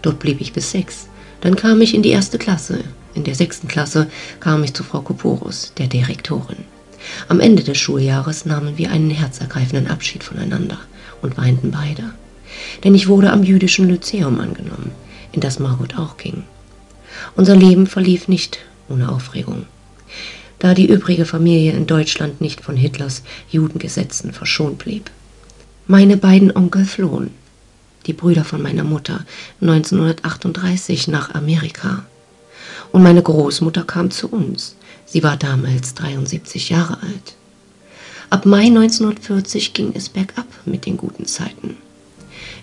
Dort 0.00 0.20
blieb 0.20 0.40
ich 0.40 0.54
bis 0.54 0.70
sechs. 0.70 1.08
Dann 1.42 1.54
kam 1.54 1.82
ich 1.82 1.94
in 1.94 2.02
die 2.02 2.10
erste 2.10 2.38
Klasse, 2.38 2.82
in 3.14 3.24
der 3.24 3.34
sechsten 3.34 3.68
Klasse 3.68 4.08
kam 4.40 4.64
ich 4.64 4.74
zu 4.74 4.84
Frau 4.84 5.00
Koporus, 5.00 5.72
der 5.78 5.86
Direktorin. 5.86 6.64
Am 7.28 7.40
Ende 7.40 7.62
des 7.62 7.78
Schuljahres 7.78 8.46
nahmen 8.46 8.78
wir 8.78 8.90
einen 8.90 9.10
herzergreifenden 9.10 9.88
Abschied 9.88 10.22
voneinander 10.22 10.78
und 11.20 11.36
weinten 11.36 11.70
beide. 11.70 12.12
Denn 12.84 12.94
ich 12.94 13.08
wurde 13.08 13.32
am 13.32 13.42
jüdischen 13.42 13.88
Lyzeum 13.88 14.40
angenommen, 14.40 14.92
in 15.32 15.40
das 15.40 15.58
Margot 15.58 15.98
auch 15.98 16.16
ging. 16.16 16.44
Unser 17.34 17.56
Leben 17.56 17.86
verlief 17.86 18.28
nicht 18.28 18.58
ohne 18.88 19.10
Aufregung. 19.10 19.66
Da 20.58 20.74
die 20.74 20.86
übrige 20.86 21.24
Familie 21.24 21.72
in 21.72 21.86
Deutschland 21.86 22.40
nicht 22.40 22.60
von 22.60 22.76
Hitlers 22.76 23.22
Judengesetzen 23.50 24.32
verschont 24.32 24.78
blieb. 24.78 25.10
Meine 25.86 26.16
beiden 26.16 26.54
Onkel 26.54 26.84
flohen, 26.84 27.30
die 28.06 28.12
Brüder 28.12 28.44
von 28.44 28.62
meiner 28.62 28.84
Mutter, 28.84 29.24
1938 29.60 31.08
nach 31.08 31.34
Amerika 31.34 32.04
und 32.92 33.02
meine 33.02 33.22
Großmutter 33.22 33.84
kam 33.84 34.10
zu 34.10 34.28
uns. 34.28 34.76
Sie 35.06 35.22
war 35.22 35.36
damals 35.36 35.94
73 35.94 36.70
Jahre 36.70 37.02
alt. 37.02 37.34
Ab 38.30 38.46
Mai 38.46 38.66
1940 38.66 39.74
ging 39.74 39.92
es 39.94 40.08
bergab 40.08 40.46
mit 40.64 40.86
den 40.86 40.96
guten 40.96 41.26
Zeiten. 41.26 41.76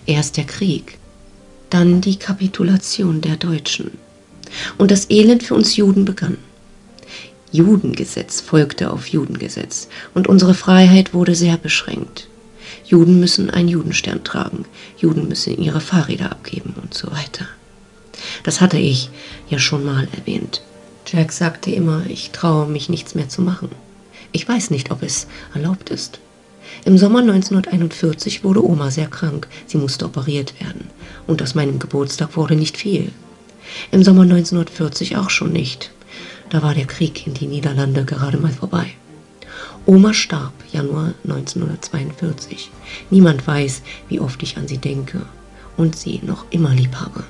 Erst 0.06 0.36
der 0.36 0.44
Krieg, 0.44 0.98
dann 1.68 2.00
die 2.00 2.16
Kapitulation 2.16 3.20
der 3.20 3.36
Deutschen. 3.36 3.92
Und 4.78 4.90
das 4.90 5.10
Elend 5.10 5.42
für 5.42 5.54
uns 5.54 5.76
Juden 5.76 6.04
begann. 6.04 6.38
Judengesetz 7.52 8.40
folgte 8.40 8.92
auf 8.92 9.06
Judengesetz 9.08 9.88
und 10.14 10.28
unsere 10.28 10.54
Freiheit 10.54 11.14
wurde 11.14 11.34
sehr 11.34 11.56
beschränkt. 11.56 12.28
Juden 12.84 13.20
müssen 13.20 13.50
einen 13.50 13.68
Judenstern 13.68 14.24
tragen, 14.24 14.64
Juden 14.98 15.28
müssen 15.28 15.60
ihre 15.60 15.80
Fahrräder 15.80 16.30
abgeben 16.32 16.74
und 16.80 16.94
so 16.94 17.10
weiter. 17.10 17.46
Das 18.42 18.60
hatte 18.60 18.78
ich 18.78 19.10
ja 19.48 19.58
schon 19.58 19.84
mal 19.84 20.08
erwähnt. 20.16 20.62
Jack 21.06 21.32
sagte 21.32 21.70
immer, 21.70 22.02
ich 22.08 22.30
traue 22.30 22.66
mich 22.68 22.88
nichts 22.88 23.14
mehr 23.14 23.28
zu 23.28 23.42
machen. 23.42 23.70
Ich 24.32 24.48
weiß 24.48 24.70
nicht, 24.70 24.90
ob 24.90 25.02
es 25.02 25.26
erlaubt 25.54 25.90
ist. 25.90 26.20
Im 26.84 26.98
Sommer 26.98 27.20
1941 27.20 28.44
wurde 28.44 28.64
Oma 28.64 28.90
sehr 28.90 29.08
krank. 29.08 29.48
Sie 29.66 29.78
musste 29.78 30.04
operiert 30.04 30.60
werden. 30.60 30.88
Und 31.26 31.42
aus 31.42 31.54
meinem 31.54 31.78
Geburtstag 31.78 32.36
wurde 32.36 32.54
nicht 32.54 32.76
viel. 32.76 33.10
Im 33.90 34.02
Sommer 34.02 34.22
1940 34.22 35.16
auch 35.16 35.30
schon 35.30 35.52
nicht. 35.52 35.90
Da 36.48 36.62
war 36.62 36.74
der 36.74 36.86
Krieg 36.86 37.26
in 37.26 37.34
die 37.34 37.46
Niederlande 37.46 38.04
gerade 38.04 38.38
mal 38.38 38.52
vorbei. 38.52 38.86
Oma 39.86 40.14
starb 40.14 40.52
Januar 40.72 41.14
1942. 41.24 42.70
Niemand 43.10 43.46
weiß, 43.46 43.82
wie 44.08 44.20
oft 44.20 44.42
ich 44.42 44.56
an 44.56 44.68
sie 44.68 44.78
denke 44.78 45.22
und 45.76 45.96
sie 45.96 46.20
noch 46.24 46.44
immer 46.50 46.70
lieb 46.70 46.96
habe. 46.96 47.24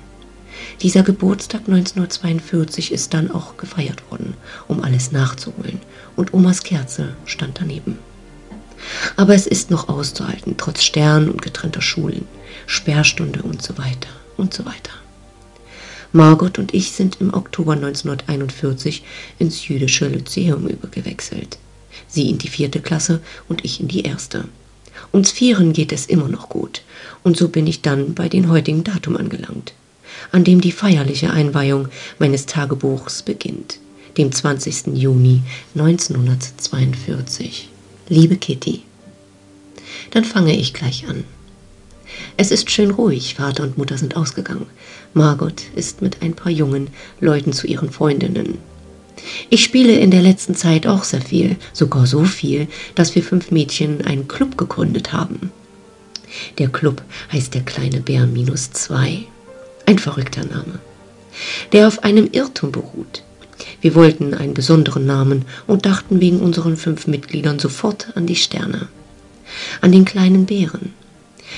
Dieser 0.82 1.02
Geburtstag 1.02 1.62
1942 1.66 2.92
ist 2.92 3.12
dann 3.12 3.30
auch 3.30 3.56
gefeiert 3.56 4.10
worden, 4.10 4.34
um 4.68 4.82
alles 4.82 5.12
nachzuholen, 5.12 5.80
und 6.16 6.32
Omas 6.32 6.62
Kerze 6.62 7.14
stand 7.26 7.60
daneben. 7.60 7.98
Aber 9.16 9.34
es 9.34 9.46
ist 9.46 9.70
noch 9.70 9.88
auszuhalten, 9.88 10.54
trotz 10.56 10.82
Stern 10.82 11.28
und 11.28 11.42
getrennter 11.42 11.82
Schulen, 11.82 12.26
Sperrstunde 12.66 13.42
und 13.42 13.62
so 13.62 13.76
weiter 13.76 14.08
und 14.36 14.54
so 14.54 14.64
weiter. 14.64 14.92
Margot 16.12 16.58
und 16.58 16.74
ich 16.74 16.92
sind 16.92 17.20
im 17.20 17.34
Oktober 17.34 17.72
1941 17.72 19.04
ins 19.38 19.68
jüdische 19.68 20.08
Lyzeum 20.08 20.66
übergewechselt. 20.66 21.58
Sie 22.08 22.30
in 22.30 22.38
die 22.38 22.48
vierte 22.48 22.80
Klasse 22.80 23.20
und 23.48 23.64
ich 23.64 23.80
in 23.80 23.88
die 23.88 24.02
erste. 24.02 24.46
Uns 25.12 25.30
Vieren 25.30 25.72
geht 25.72 25.92
es 25.92 26.06
immer 26.06 26.28
noch 26.28 26.48
gut, 26.48 26.82
und 27.22 27.36
so 27.36 27.48
bin 27.48 27.66
ich 27.66 27.82
dann 27.82 28.14
bei 28.14 28.28
den 28.28 28.50
heutigen 28.50 28.82
Datum 28.82 29.16
angelangt 29.16 29.72
an 30.32 30.44
dem 30.44 30.60
die 30.60 30.72
feierliche 30.72 31.30
Einweihung 31.30 31.88
meines 32.18 32.46
Tagebuchs 32.46 33.22
beginnt, 33.22 33.78
dem 34.16 34.32
20. 34.32 34.94
Juni 34.94 35.42
1942. 35.74 37.68
Liebe 38.08 38.36
Kitty, 38.36 38.82
dann 40.10 40.24
fange 40.24 40.56
ich 40.56 40.72
gleich 40.72 41.06
an. 41.08 41.24
Es 42.36 42.50
ist 42.50 42.70
schön 42.70 42.90
ruhig, 42.90 43.34
Vater 43.34 43.62
und 43.62 43.78
Mutter 43.78 43.96
sind 43.98 44.16
ausgegangen. 44.16 44.66
Margot 45.14 45.62
ist 45.76 46.02
mit 46.02 46.22
ein 46.22 46.34
paar 46.34 46.50
jungen 46.52 46.88
Leuten 47.20 47.52
zu 47.52 47.66
ihren 47.66 47.90
Freundinnen. 47.90 48.58
Ich 49.48 49.62
spiele 49.62 49.92
in 49.98 50.10
der 50.10 50.22
letzten 50.22 50.54
Zeit 50.54 50.86
auch 50.86 51.04
sehr 51.04 51.20
viel, 51.20 51.56
sogar 51.72 52.06
so 52.06 52.24
viel, 52.24 52.68
dass 52.94 53.14
wir 53.14 53.22
fünf 53.22 53.50
Mädchen 53.50 54.04
einen 54.04 54.28
Club 54.28 54.56
gegründet 54.56 55.12
haben. 55.12 55.52
Der 56.58 56.68
Club 56.68 57.02
heißt 57.32 57.54
der 57.54 57.62
kleine 57.62 58.00
Bär 58.00 58.26
minus 58.26 58.70
zwei. 58.70 59.24
Ein 59.90 59.98
verrückter 59.98 60.44
Name, 60.44 60.78
der 61.72 61.88
auf 61.88 62.04
einem 62.04 62.28
Irrtum 62.30 62.70
beruht. 62.70 63.24
Wir 63.80 63.96
wollten 63.96 64.34
einen 64.34 64.54
besonderen 64.54 65.04
Namen 65.04 65.46
und 65.66 65.84
dachten 65.84 66.20
wegen 66.20 66.38
unseren 66.38 66.76
fünf 66.76 67.08
Mitgliedern 67.08 67.58
sofort 67.58 68.06
an 68.14 68.24
die 68.24 68.36
Sterne, 68.36 68.86
an 69.80 69.90
den 69.90 70.04
kleinen 70.04 70.46
Bären. 70.46 70.94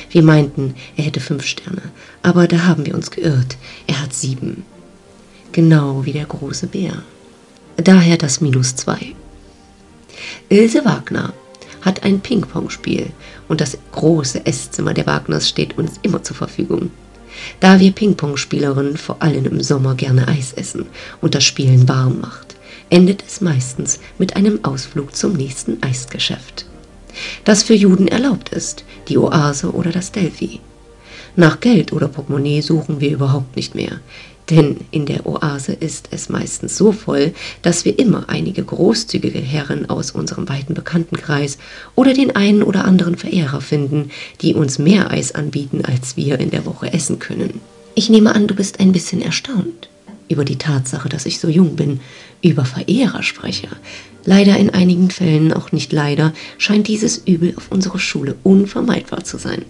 Wir 0.08 0.22
meinten, 0.22 0.76
er 0.96 1.04
hätte 1.04 1.20
fünf 1.20 1.44
Sterne, 1.44 1.82
aber 2.22 2.48
da 2.48 2.64
haben 2.64 2.86
wir 2.86 2.94
uns 2.94 3.10
geirrt. 3.10 3.58
Er 3.86 4.00
hat 4.00 4.14
sieben. 4.14 4.64
Genau 5.52 6.06
wie 6.06 6.12
der 6.12 6.24
große 6.24 6.68
Bär. 6.68 7.02
Daher 7.76 8.16
das 8.16 8.40
Minus 8.40 8.76
zwei. 8.76 9.14
Ilse 10.48 10.86
Wagner 10.86 11.34
hat 11.82 12.02
ein 12.02 12.20
Ping-Pong-Spiel 12.20 13.10
und 13.48 13.60
das 13.60 13.76
große 13.90 14.46
Esszimmer 14.46 14.94
der 14.94 15.04
Wagners 15.04 15.50
steht 15.50 15.76
uns 15.76 16.00
immer 16.00 16.22
zur 16.22 16.36
Verfügung. 16.36 16.90
Da 17.60 17.80
wir 17.80 17.92
Ping-Pong-Spielerinnen 17.92 18.96
vor 18.96 19.22
allem 19.22 19.44
im 19.46 19.60
Sommer 19.60 19.94
gerne 19.94 20.28
Eis 20.28 20.52
essen 20.52 20.86
und 21.20 21.34
das 21.34 21.44
Spielen 21.44 21.88
warm 21.88 22.20
macht, 22.20 22.56
endet 22.90 23.24
es 23.26 23.40
meistens 23.40 24.00
mit 24.18 24.36
einem 24.36 24.64
Ausflug 24.64 25.16
zum 25.16 25.32
nächsten 25.32 25.82
Eisgeschäft. 25.82 26.66
Das 27.44 27.62
für 27.62 27.74
Juden 27.74 28.08
erlaubt 28.08 28.50
ist, 28.50 28.84
die 29.08 29.18
Oase 29.18 29.72
oder 29.72 29.92
das 29.92 30.12
Delphi. 30.12 30.60
Nach 31.34 31.60
Geld 31.60 31.92
oder 31.92 32.08
Portemonnaie 32.08 32.60
suchen 32.60 33.00
wir 33.00 33.10
überhaupt 33.10 33.56
nicht 33.56 33.74
mehr. 33.74 34.00
Denn 34.52 34.76
in 34.90 35.06
der 35.06 35.24
Oase 35.24 35.72
ist 35.72 36.08
es 36.10 36.28
meistens 36.28 36.76
so 36.76 36.92
voll, 36.92 37.32
dass 37.62 37.86
wir 37.86 37.98
immer 37.98 38.28
einige 38.28 38.62
großzügige 38.62 39.38
Herren 39.38 39.88
aus 39.88 40.10
unserem 40.10 40.46
weiten 40.46 40.74
Bekanntenkreis 40.74 41.56
oder 41.94 42.12
den 42.12 42.36
einen 42.36 42.62
oder 42.62 42.84
anderen 42.84 43.16
Verehrer 43.16 43.62
finden, 43.62 44.10
die 44.42 44.52
uns 44.52 44.78
mehr 44.78 45.10
Eis 45.10 45.34
anbieten, 45.34 45.86
als 45.86 46.18
wir 46.18 46.38
in 46.38 46.50
der 46.50 46.66
Woche 46.66 46.92
essen 46.92 47.18
können. 47.18 47.60
Ich 47.94 48.10
nehme 48.10 48.34
an, 48.34 48.46
du 48.46 48.54
bist 48.54 48.78
ein 48.78 48.92
bisschen 48.92 49.22
erstaunt 49.22 49.88
über 50.28 50.44
die 50.44 50.58
Tatsache, 50.58 51.08
dass 51.08 51.24
ich 51.24 51.40
so 51.40 51.48
jung 51.48 51.74
bin, 51.74 52.00
über 52.42 52.66
Verehrer 52.66 53.22
spreche. 53.22 53.68
Leider 54.26 54.58
in 54.58 54.68
einigen 54.68 55.08
Fällen, 55.08 55.54
auch 55.54 55.72
nicht 55.72 55.92
leider, 55.92 56.34
scheint 56.58 56.88
dieses 56.88 57.22
Übel 57.24 57.54
auf 57.56 57.72
unserer 57.72 57.98
Schule 57.98 58.34
unvermeidbar 58.42 59.24
zu 59.24 59.38
sein. 59.38 59.64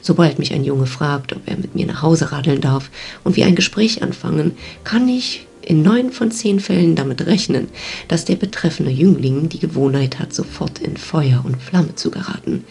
Sobald 0.00 0.38
mich 0.38 0.52
ein 0.52 0.64
Junge 0.64 0.86
fragt, 0.86 1.32
ob 1.32 1.42
er 1.46 1.56
mit 1.56 1.74
mir 1.74 1.86
nach 1.86 2.02
Hause 2.02 2.32
radeln 2.32 2.60
darf 2.60 2.90
und 3.24 3.36
wir 3.36 3.46
ein 3.46 3.54
Gespräch 3.54 4.02
anfangen, 4.02 4.52
kann 4.84 5.08
ich 5.08 5.46
in 5.62 5.82
neun 5.82 6.10
von 6.10 6.30
zehn 6.30 6.60
Fällen 6.60 6.96
damit 6.96 7.26
rechnen, 7.26 7.68
dass 8.08 8.24
der 8.24 8.36
betreffende 8.36 8.90
Jüngling 8.90 9.48
die 9.48 9.58
Gewohnheit 9.58 10.18
hat, 10.18 10.34
sofort 10.34 10.78
in 10.78 10.96
Feuer 10.96 11.42
und 11.44 11.62
Flamme 11.62 11.94
zu 11.94 12.10
geraten 12.10 12.64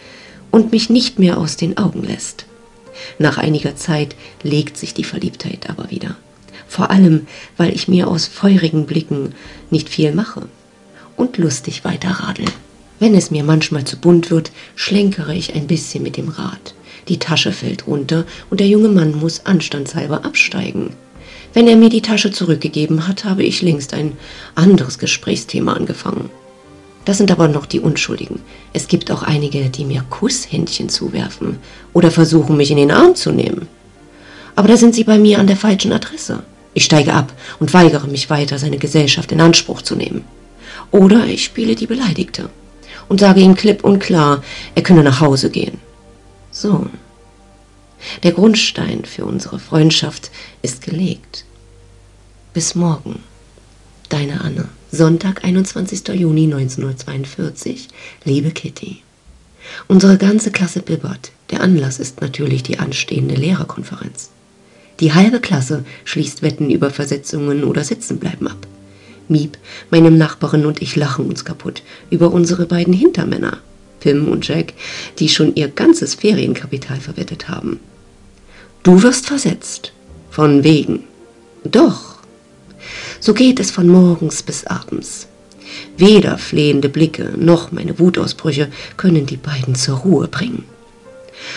und 0.50 0.72
mich 0.72 0.90
nicht 0.90 1.18
mehr 1.18 1.38
aus 1.38 1.56
den 1.56 1.78
Augen 1.78 2.02
lässt. 2.02 2.46
Nach 3.18 3.38
einiger 3.38 3.76
Zeit 3.76 4.16
legt 4.42 4.76
sich 4.76 4.94
die 4.94 5.04
Verliebtheit 5.04 5.70
aber 5.70 5.90
wieder. 5.90 6.16
Vor 6.68 6.90
allem, 6.90 7.26
weil 7.56 7.74
ich 7.74 7.88
mir 7.88 8.08
aus 8.08 8.26
feurigen 8.26 8.86
Blicken 8.86 9.34
nicht 9.70 9.88
viel 9.88 10.12
mache 10.12 10.42
und 11.16 11.36
lustig 11.38 11.84
weiter 11.84 12.10
radel. 12.10 12.46
Wenn 12.98 13.14
es 13.14 13.30
mir 13.30 13.44
manchmal 13.44 13.84
zu 13.84 13.96
bunt 13.96 14.30
wird, 14.30 14.52
schlenkere 14.76 15.34
ich 15.34 15.54
ein 15.54 15.66
bisschen 15.66 16.02
mit 16.02 16.16
dem 16.16 16.28
Rad. 16.28 16.74
Die 17.10 17.18
Tasche 17.18 17.50
fällt 17.50 17.88
runter 17.88 18.24
und 18.50 18.60
der 18.60 18.68
junge 18.68 18.88
Mann 18.88 19.18
muss 19.18 19.44
anstandshalber 19.44 20.24
absteigen. 20.24 20.90
Wenn 21.52 21.66
er 21.66 21.74
mir 21.74 21.88
die 21.88 22.02
Tasche 22.02 22.30
zurückgegeben 22.30 23.08
hat, 23.08 23.24
habe 23.24 23.42
ich 23.42 23.62
längst 23.62 23.94
ein 23.94 24.12
anderes 24.54 25.00
Gesprächsthema 25.00 25.72
angefangen. 25.72 26.30
Das 27.04 27.18
sind 27.18 27.32
aber 27.32 27.48
noch 27.48 27.66
die 27.66 27.80
Unschuldigen. 27.80 28.38
Es 28.72 28.86
gibt 28.86 29.10
auch 29.10 29.24
einige, 29.24 29.70
die 29.70 29.84
mir 29.84 30.04
Kusshändchen 30.08 30.88
zuwerfen 30.88 31.58
oder 31.92 32.12
versuchen, 32.12 32.56
mich 32.56 32.70
in 32.70 32.76
den 32.76 32.92
Arm 32.92 33.16
zu 33.16 33.32
nehmen. 33.32 33.66
Aber 34.54 34.68
da 34.68 34.76
sind 34.76 34.94
sie 34.94 35.02
bei 35.02 35.18
mir 35.18 35.40
an 35.40 35.48
der 35.48 35.56
falschen 35.56 35.92
Adresse. 35.92 36.44
Ich 36.74 36.84
steige 36.84 37.12
ab 37.12 37.32
und 37.58 37.74
weigere 37.74 38.06
mich 38.06 38.30
weiter, 38.30 38.56
seine 38.56 38.78
Gesellschaft 38.78 39.32
in 39.32 39.40
Anspruch 39.40 39.82
zu 39.82 39.96
nehmen. 39.96 40.24
Oder 40.92 41.26
ich 41.26 41.42
spiele 41.42 41.74
die 41.74 41.88
Beleidigte 41.88 42.50
und 43.08 43.18
sage 43.18 43.40
ihm 43.40 43.56
klipp 43.56 43.82
und 43.82 43.98
klar, 43.98 44.44
er 44.76 44.82
könne 44.84 45.02
nach 45.02 45.20
Hause 45.20 45.50
gehen. 45.50 45.89
Sohn. 46.60 46.90
Der 48.22 48.32
Grundstein 48.32 49.04
für 49.04 49.24
unsere 49.24 49.58
Freundschaft 49.58 50.30
ist 50.62 50.82
gelegt. 50.82 51.44
Bis 52.52 52.74
morgen. 52.74 53.20
Deine 54.08 54.40
Anne. 54.42 54.68
Sonntag, 54.92 55.44
21. 55.44 56.08
Juni 56.08 56.44
1942. 56.44 57.88
Liebe 58.24 58.50
Kitty. 58.50 59.02
Unsere 59.88 60.18
ganze 60.18 60.50
Klasse 60.50 60.80
bibbert. 60.82 61.32
Der 61.50 61.62
Anlass 61.62 61.98
ist 61.98 62.20
natürlich 62.20 62.62
die 62.62 62.78
anstehende 62.78 63.36
Lehrerkonferenz. 63.36 64.30
Die 64.98 65.14
halbe 65.14 65.40
Klasse 65.40 65.84
schließt 66.04 66.42
Wetten 66.42 66.70
über 66.70 66.90
Versetzungen 66.90 67.64
oder 67.64 67.84
Sitzenbleiben 67.84 68.48
ab. 68.48 68.66
Miep, 69.28 69.56
meine 69.90 70.10
Nachbarin 70.10 70.66
und 70.66 70.82
ich 70.82 70.96
lachen 70.96 71.26
uns 71.26 71.44
kaputt 71.44 71.82
über 72.10 72.32
unsere 72.32 72.66
beiden 72.66 72.92
Hintermänner. 72.92 73.58
Pim 74.00 74.28
und 74.28 74.46
Jack, 74.48 74.72
die 75.18 75.28
schon 75.28 75.54
ihr 75.54 75.68
ganzes 75.68 76.14
Ferienkapital 76.14 76.98
verwettet 77.00 77.48
haben. 77.48 77.80
Du 78.82 79.02
wirst 79.02 79.26
versetzt. 79.26 79.92
Von 80.30 80.64
wegen. 80.64 81.04
Doch. 81.64 82.18
So 83.20 83.34
geht 83.34 83.60
es 83.60 83.70
von 83.70 83.88
morgens 83.88 84.42
bis 84.42 84.66
abends. 84.66 85.26
Weder 85.96 86.38
flehende 86.38 86.88
Blicke 86.88 87.32
noch 87.36 87.72
meine 87.72 87.98
Wutausbrüche 87.98 88.68
können 88.96 89.26
die 89.26 89.36
beiden 89.36 89.74
zur 89.74 89.98
Ruhe 89.98 90.28
bringen. 90.28 90.64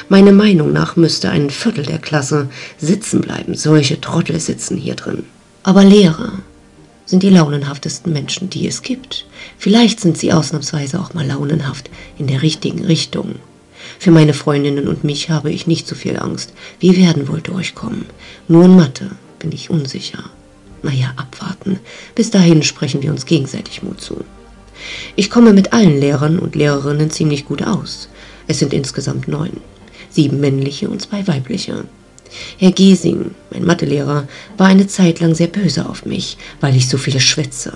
Meiner 0.09 0.31
Meinung 0.31 0.73
nach 0.73 0.95
müsste 0.95 1.29
ein 1.29 1.49
Viertel 1.49 1.85
der 1.85 1.99
Klasse 1.99 2.49
sitzen 2.77 3.21
bleiben. 3.21 3.55
Solche 3.55 4.01
Trottel 4.01 4.39
sitzen 4.39 4.77
hier 4.77 4.95
drin. 4.95 5.23
Aber 5.63 5.83
Lehrer, 5.83 6.33
sind 7.05 7.23
die 7.23 7.29
launenhaftesten 7.29 8.13
Menschen, 8.13 8.49
die 8.49 8.67
es 8.67 8.81
gibt. 8.81 9.25
Vielleicht 9.57 9.99
sind 9.99 10.17
sie 10.17 10.33
ausnahmsweise 10.33 10.99
auch 10.99 11.13
mal 11.13 11.25
launenhaft 11.25 11.89
in 12.17 12.27
der 12.27 12.41
richtigen 12.41 12.85
Richtung. 12.85 13.35
Für 13.99 14.11
meine 14.11 14.33
Freundinnen 14.33 14.87
und 14.87 15.03
mich 15.03 15.29
habe 15.29 15.51
ich 15.51 15.67
nicht 15.67 15.87
so 15.87 15.95
viel 15.95 16.17
Angst. 16.17 16.53
Wir 16.79 16.95
werden 16.95 17.27
wohl 17.27 17.41
durchkommen. 17.41 18.05
Nur 18.47 18.65
in 18.65 18.75
Mathe 18.75 19.11
bin 19.39 19.51
ich 19.51 19.69
unsicher. 19.69 20.23
Naja, 20.81 21.13
abwarten. 21.15 21.79
Bis 22.15 22.31
dahin 22.31 22.63
sprechen 22.63 23.01
wir 23.01 23.11
uns 23.11 23.25
gegenseitig 23.25 23.83
Mut 23.83 24.01
zu. 24.01 24.23
Ich 25.15 25.29
komme 25.29 25.53
mit 25.53 25.73
allen 25.73 25.99
Lehrern 25.99 26.39
und 26.39 26.55
Lehrerinnen 26.55 27.09
ziemlich 27.09 27.45
gut 27.45 27.63
aus. 27.63 28.09
Es 28.47 28.59
sind 28.59 28.73
insgesamt 28.73 29.27
neun. 29.27 29.61
Sieben 30.09 30.39
männliche 30.39 30.89
und 30.89 31.01
zwei 31.01 31.25
weibliche. 31.27 31.85
Herr 32.57 32.71
Giesing, 32.71 33.31
mein 33.51 33.65
Mathelehrer, 33.65 34.27
war 34.57 34.67
eine 34.67 34.87
Zeit 34.87 35.19
lang 35.19 35.35
sehr 35.35 35.47
böse 35.47 35.87
auf 35.87 36.05
mich, 36.05 36.37
weil 36.61 36.75
ich 36.75 36.89
so 36.89 36.97
viel 36.97 37.19
schwätze. 37.19 37.73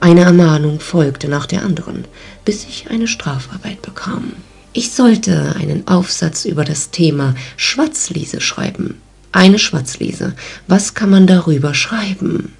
Eine 0.00 0.22
Ermahnung 0.22 0.80
folgte 0.80 1.28
nach 1.28 1.46
der 1.46 1.62
anderen, 1.62 2.04
bis 2.44 2.64
ich 2.64 2.90
eine 2.90 3.08
Strafarbeit 3.08 3.80
bekam. 3.82 4.32
Ich 4.72 4.90
sollte 4.90 5.54
einen 5.58 5.86
Aufsatz 5.86 6.44
über 6.44 6.64
das 6.64 6.90
Thema 6.90 7.34
Schwatzliese 7.56 8.40
schreiben. 8.40 9.00
Eine 9.30 9.58
Schwatzliese. 9.58 10.34
Was 10.66 10.94
kann 10.94 11.10
man 11.10 11.26
darüber 11.26 11.74
schreiben? 11.74 12.52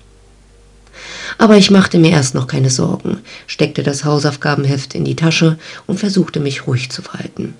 Aber 1.38 1.56
ich 1.56 1.70
machte 1.70 1.98
mir 1.98 2.12
erst 2.12 2.34
noch 2.34 2.46
keine 2.46 2.70
Sorgen, 2.70 3.18
steckte 3.46 3.82
das 3.82 4.04
Hausaufgabenheft 4.04 4.94
in 4.94 5.04
die 5.04 5.16
Tasche 5.16 5.58
und 5.86 5.98
versuchte 5.98 6.40
mich 6.40 6.66
ruhig 6.66 6.90
zu 6.90 7.02
verhalten. 7.02 7.54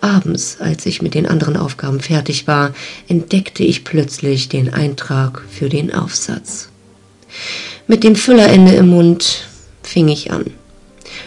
Abends, 0.00 0.58
als 0.60 0.86
ich 0.86 1.02
mit 1.02 1.14
den 1.14 1.26
anderen 1.26 1.56
Aufgaben 1.56 2.00
fertig 2.00 2.46
war, 2.46 2.74
entdeckte 3.08 3.62
ich 3.64 3.84
plötzlich 3.84 4.48
den 4.48 4.72
Eintrag 4.72 5.42
für 5.50 5.68
den 5.68 5.92
Aufsatz. 5.92 6.68
Mit 7.86 8.04
dem 8.04 8.16
Füllerende 8.16 8.74
im 8.74 8.88
Mund 8.88 9.46
fing 9.82 10.08
ich 10.08 10.30
an, 10.30 10.46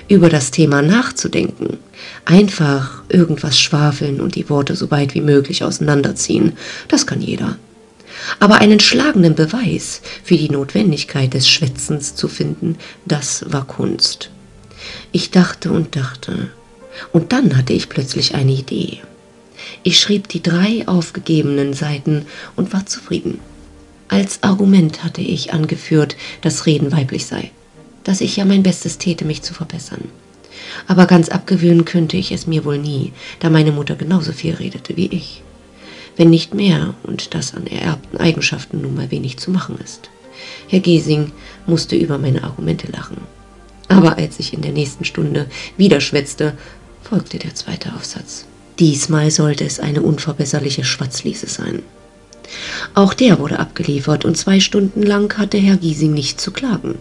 über 0.07 0.29
das 0.29 0.51
Thema 0.51 0.81
nachzudenken. 0.81 1.77
Einfach 2.25 3.03
irgendwas 3.09 3.59
schwafeln 3.59 4.21
und 4.21 4.35
die 4.35 4.49
Worte 4.49 4.75
so 4.75 4.91
weit 4.91 5.13
wie 5.13 5.21
möglich 5.21 5.63
auseinanderziehen, 5.63 6.53
das 6.87 7.05
kann 7.05 7.21
jeder. 7.21 7.57
Aber 8.39 8.55
einen 8.55 8.79
schlagenden 8.79 9.35
Beweis 9.35 10.01
für 10.23 10.37
die 10.37 10.49
Notwendigkeit 10.49 11.33
des 11.33 11.47
Schwätzens 11.47 12.15
zu 12.15 12.27
finden, 12.27 12.77
das 13.05 13.45
war 13.51 13.65
Kunst. 13.65 14.31
Ich 15.11 15.31
dachte 15.31 15.71
und 15.71 15.95
dachte, 15.95 16.49
und 17.11 17.31
dann 17.31 17.57
hatte 17.57 17.73
ich 17.73 17.89
plötzlich 17.89 18.35
eine 18.35 18.51
Idee. 18.51 18.99
Ich 19.83 19.99
schrieb 19.99 20.27
die 20.27 20.41
drei 20.41 20.87
aufgegebenen 20.87 21.73
Seiten 21.73 22.25
und 22.55 22.73
war 22.73 22.85
zufrieden. 22.85 23.39
Als 24.07 24.43
Argument 24.43 25.03
hatte 25.03 25.21
ich 25.21 25.53
angeführt, 25.53 26.15
dass 26.41 26.65
Reden 26.65 26.91
weiblich 26.91 27.25
sei, 27.25 27.51
dass 28.03 28.21
ich 28.21 28.37
ja 28.37 28.45
mein 28.45 28.63
Bestes 28.63 28.97
täte, 28.97 29.25
mich 29.25 29.41
zu 29.41 29.53
verbessern. 29.53 30.09
Aber 30.87 31.05
ganz 31.05 31.29
abgewöhnen 31.29 31.85
könnte 31.85 32.17
ich 32.17 32.31
es 32.31 32.47
mir 32.47 32.65
wohl 32.65 32.77
nie, 32.77 33.13
da 33.39 33.49
meine 33.49 33.71
Mutter 33.71 33.95
genauso 33.95 34.31
viel 34.31 34.55
redete 34.55 34.95
wie 34.95 35.07
ich. 35.07 35.43
Wenn 36.15 36.29
nicht 36.29 36.53
mehr 36.53 36.95
und 37.03 37.35
das 37.35 37.53
an 37.53 37.67
ererbten 37.67 38.17
Eigenschaften 38.17 38.81
nun 38.81 38.95
mal 38.95 39.11
wenig 39.11 39.37
zu 39.37 39.51
machen 39.51 39.77
ist. 39.83 40.09
Herr 40.67 40.79
Giesing 40.79 41.31
musste 41.65 41.95
über 41.95 42.17
meine 42.17 42.43
Argumente 42.43 42.91
lachen. 42.91 43.17
Aber 43.87 44.17
als 44.17 44.39
ich 44.39 44.53
in 44.53 44.61
der 44.61 44.71
nächsten 44.71 45.05
Stunde 45.05 45.47
wieder 45.77 46.01
schwätzte, 46.01 46.57
folgte 47.09 47.39
der 47.39 47.55
zweite 47.55 47.93
Aufsatz. 47.93 48.45
Diesmal 48.79 49.31
sollte 49.31 49.63
es 49.65 49.79
eine 49.79 50.01
unverbesserliche 50.01 50.83
Schwatzliese 50.83 51.47
sein. 51.47 51.81
Auch 52.93 53.13
der 53.13 53.39
wurde 53.39 53.59
abgeliefert 53.59 54.25
und 54.25 54.37
zwei 54.37 54.59
Stunden 54.59 55.03
lang 55.03 55.37
hatte 55.37 55.57
Herr 55.57 55.77
Giesing 55.77 56.13
nicht 56.13 56.39
zu 56.39 56.51
klagen. 56.51 56.95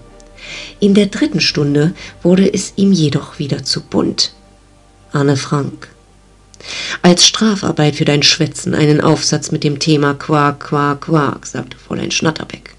In 0.81 0.95
der 0.95 1.07
dritten 1.07 1.41
Stunde 1.41 1.95
wurde 2.23 2.53
es 2.53 2.73
ihm 2.77 2.93
jedoch 2.93 3.39
wieder 3.39 3.65
zu 3.65 3.81
bunt. 3.83 4.33
Anne 5.13 5.37
Frank. 5.37 5.89
Als 7.03 7.27
Strafarbeit 7.27 7.97
für 7.97 8.05
dein 8.05 8.23
Schwätzen 8.23 8.75
einen 8.75 9.01
Aufsatz 9.01 9.51
mit 9.53 9.65
dem 9.65 9.79
Thema 9.79 10.15
Quark, 10.15 10.61
Quark, 10.61 11.03
Quark, 11.03 11.47
sagte 11.47 11.77
Fräulein 11.77 12.11
Schnatterbeck. 12.11 12.75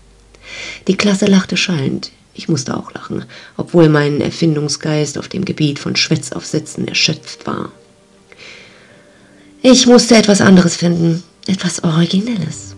Die 0.88 0.98
Klasse 0.98 1.26
lachte 1.26 1.58
schallend. 1.58 2.12
Ich 2.38 2.48
musste 2.48 2.78
auch 2.78 2.94
lachen, 2.94 3.26
obwohl 3.58 3.90
mein 3.90 4.22
Erfindungsgeist 4.22 5.18
auf 5.18 5.28
dem 5.28 5.44
Gebiet 5.44 5.80
von 5.80 5.96
Schwätzaufsätzen 5.96 6.88
erschöpft 6.88 7.48
war. 7.48 7.72
Ich 9.64 9.88
musste 9.88 10.16
etwas 10.16 10.40
anderes 10.40 10.76
finden, 10.76 11.24
etwas 11.48 11.84
Originelles. 11.84 12.76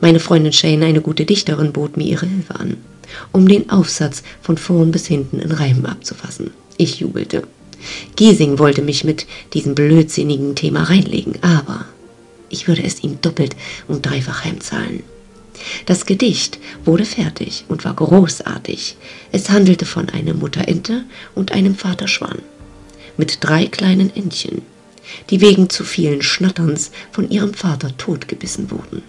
Meine 0.00 0.20
Freundin 0.20 0.54
Shane, 0.54 0.84
eine 0.84 1.02
gute 1.02 1.26
Dichterin, 1.26 1.72
bot 1.72 1.98
mir 1.98 2.06
ihre 2.06 2.26
Hilfe 2.26 2.54
an, 2.56 2.78
um 3.30 3.46
den 3.46 3.68
Aufsatz 3.68 4.22
von 4.40 4.56
vorn 4.56 4.90
bis 4.90 5.06
hinten 5.06 5.38
in 5.38 5.52
Reimen 5.52 5.84
abzufassen. 5.84 6.52
Ich 6.78 7.00
jubelte. 7.00 7.42
Giesing 8.16 8.58
wollte 8.58 8.80
mich 8.80 9.04
mit 9.04 9.26
diesem 9.52 9.74
blödsinnigen 9.74 10.56
Thema 10.56 10.84
reinlegen, 10.84 11.34
aber 11.42 11.84
ich 12.48 12.68
würde 12.68 12.82
es 12.82 13.04
ihm 13.04 13.20
doppelt 13.20 13.54
und 13.86 14.06
dreifach 14.06 14.44
heimzahlen. 14.44 15.02
Das 15.86 16.06
Gedicht 16.06 16.58
wurde 16.84 17.04
fertig 17.04 17.64
und 17.68 17.84
war 17.84 17.94
großartig. 17.94 18.96
Es 19.32 19.50
handelte 19.50 19.86
von 19.86 20.08
einer 20.08 20.34
Mutterente 20.34 21.04
und 21.34 21.52
einem 21.52 21.74
Vaterschwan 21.74 22.38
mit 23.16 23.38
drei 23.40 23.66
kleinen 23.66 24.14
Entchen, 24.14 24.62
die 25.30 25.40
wegen 25.40 25.70
zu 25.70 25.84
vielen 25.84 26.22
Schnatterns 26.22 26.90
von 27.12 27.30
ihrem 27.30 27.54
Vater 27.54 27.96
totgebissen 27.96 28.70
wurden. 28.70 29.02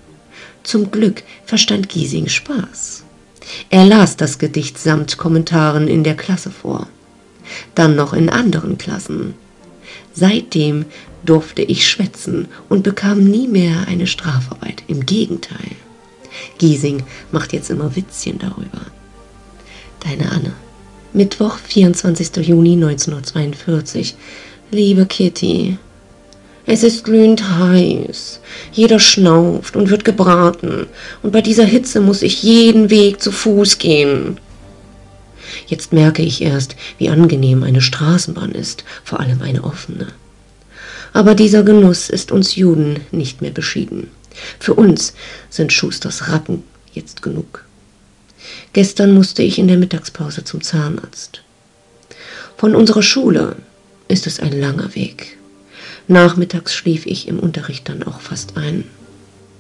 Zum 0.64 0.92
Glück 0.92 1.24
verstand 1.46 1.90
Giesing 1.90 2.28
Spaß. 2.28 3.04
Er 3.70 3.86
las 3.86 4.18
das 4.18 4.38
Gedicht 4.40 4.80
samt 4.80 5.18
Kommentaren 5.18 5.88
in 5.88 6.04
der 6.04 6.16
Klasse 6.16 6.52
vor, 6.52 6.88
dann 7.76 7.96
noch 7.96 8.14
in 8.14 8.30
anderen 8.30 8.78
Klassen. 8.78 9.36
Seitdem 10.14 10.86
durfte 11.24 11.62
ich 11.62 11.88
schwätzen 11.88 12.48
und 12.70 12.84
bekam 12.84 13.24
nie 13.24 13.48
mehr 13.48 13.88
eine 13.88 14.08
Strafarbeit. 14.08 14.84
Im 14.88 15.06
Gegenteil. 15.06 15.76
Giesing 16.58 17.04
macht 17.32 17.54
jetzt 17.54 17.70
immer 17.70 17.96
Witzchen 17.96 18.40
darüber. 18.40 18.82
Deine 20.02 20.32
Anne. 20.32 20.54
Mittwoch, 21.14 21.58
24. 21.58 22.46
Juni 22.46 22.74
1942. 22.74 24.16
Liebe 24.72 25.06
Kitty, 25.06 25.78
es 26.66 26.84
ist 26.84 27.04
glühend 27.06 27.58
heiß. 27.58 28.40
Jeder 28.72 29.00
schnauft 29.00 29.76
und 29.76 29.90
wird 29.90 30.04
gebraten. 30.04 30.88
Und 31.22 31.32
bei 31.32 31.42
dieser 31.42 31.64
Hitze 31.66 32.02
muss 32.02 32.24
ich 32.24 32.42
jeden 32.42 32.90
Weg 32.90 33.22
zu 33.22 33.32
Fuß 33.32 33.78
gehen. 33.78 34.40
Jetzt 35.68 35.94
merke 35.94 36.24
ich 36.24 36.42
erst, 36.42 36.76
wie 36.98 37.10
angenehm 37.10 37.64
eine 37.64 37.82
Straßenbahn 37.82 38.52
ist, 38.52 38.84
vor 39.04 39.20
allem 39.20 39.42
eine 39.42 39.64
offene. 39.64 40.08
Aber 41.14 41.36
dieser 41.36 41.64
Genuss 41.64 42.10
ist 42.10 42.32
uns 42.32 42.56
Juden 42.56 43.00
nicht 43.12 43.42
mehr 43.42 43.52
beschieden. 43.52 44.10
Für 44.60 44.74
uns 44.74 45.14
sind 45.50 45.74
Schusters 45.74 46.30
Rappen 46.30 46.64
jetzt 46.94 47.22
genug. 47.22 47.66
Gestern 48.74 49.14
musste 49.14 49.44
ich 49.44 49.58
in 49.58 49.68
der 49.68 49.78
Mittagspause 49.78 50.44
zum 50.44 50.62
Zahnarzt. 50.62 51.42
Von 52.58 52.76
unserer 52.76 53.04
Schule 53.04 53.56
ist 54.08 54.28
es 54.28 54.40
ein 54.40 54.60
langer 54.60 54.96
Weg. 54.96 55.38
Nachmittags 56.08 56.74
schlief 56.74 57.06
ich 57.06 57.28
im 57.28 57.40
Unterricht 57.40 57.90
dann 57.90 58.04
auch 58.04 58.22
fast 58.22 58.58
ein. 58.58 58.86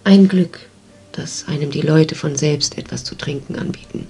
Ein 0.03 0.27
Glück, 0.27 0.59
dass 1.11 1.47
einem 1.47 1.71
die 1.71 1.81
Leute 1.81 2.15
von 2.15 2.35
selbst 2.35 2.77
etwas 2.77 3.03
zu 3.03 3.15
trinken 3.15 3.55
anbieten. 3.55 4.07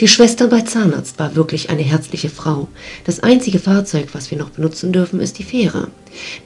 Die 0.00 0.08
Schwester 0.08 0.48
bei 0.48 0.62
Zahnarzt 0.62 1.18
war 1.18 1.36
wirklich 1.36 1.70
eine 1.70 1.82
herzliche 1.82 2.28
Frau. 2.28 2.68
Das 3.04 3.20
einzige 3.20 3.58
Fahrzeug, 3.58 4.08
was 4.12 4.30
wir 4.30 4.38
noch 4.38 4.50
benutzen 4.50 4.92
dürfen, 4.92 5.20
ist 5.20 5.38
die 5.38 5.44
Fähre. 5.44 5.88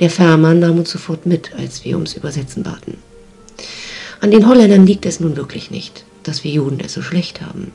Der 0.01 0.11
Fährmann 0.11 0.61
nahm 0.61 0.79
uns 0.79 0.91
sofort 0.91 1.27
mit, 1.27 1.53
als 1.55 1.85
wir 1.85 1.95
ums 1.97 2.15
Übersetzen 2.15 2.63
baten. 2.63 2.97
An 4.21 4.31
den 4.31 4.49
Holländern 4.49 4.87
liegt 4.87 5.07
es 5.07 5.21
nun 5.21 5.37
wirklich 5.37 5.71
nicht, 5.71 6.05
dass 6.23 6.43
wir 6.45 6.51
Juden 6.51 6.81
es 6.81 6.95
so 6.95 7.03
schlecht 7.03 7.41
haben. 7.41 7.73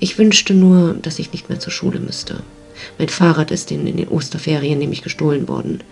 Ich 0.00 0.18
wünschte 0.18 0.54
nur, 0.54 0.94
dass 0.94 1.18
ich 1.18 1.32
nicht 1.32 1.48
mehr 1.48 1.60
zur 1.60 1.72
Schule 1.72 2.00
müsste. 2.00 2.42
Mein 2.98 3.08
Fahrrad 3.08 3.50
ist 3.50 3.70
in, 3.70 3.86
den 3.86 4.08
Osterferien 4.08 4.78
nämlich 4.78 5.02
gestohlen 5.02 5.48
worden 5.48 5.82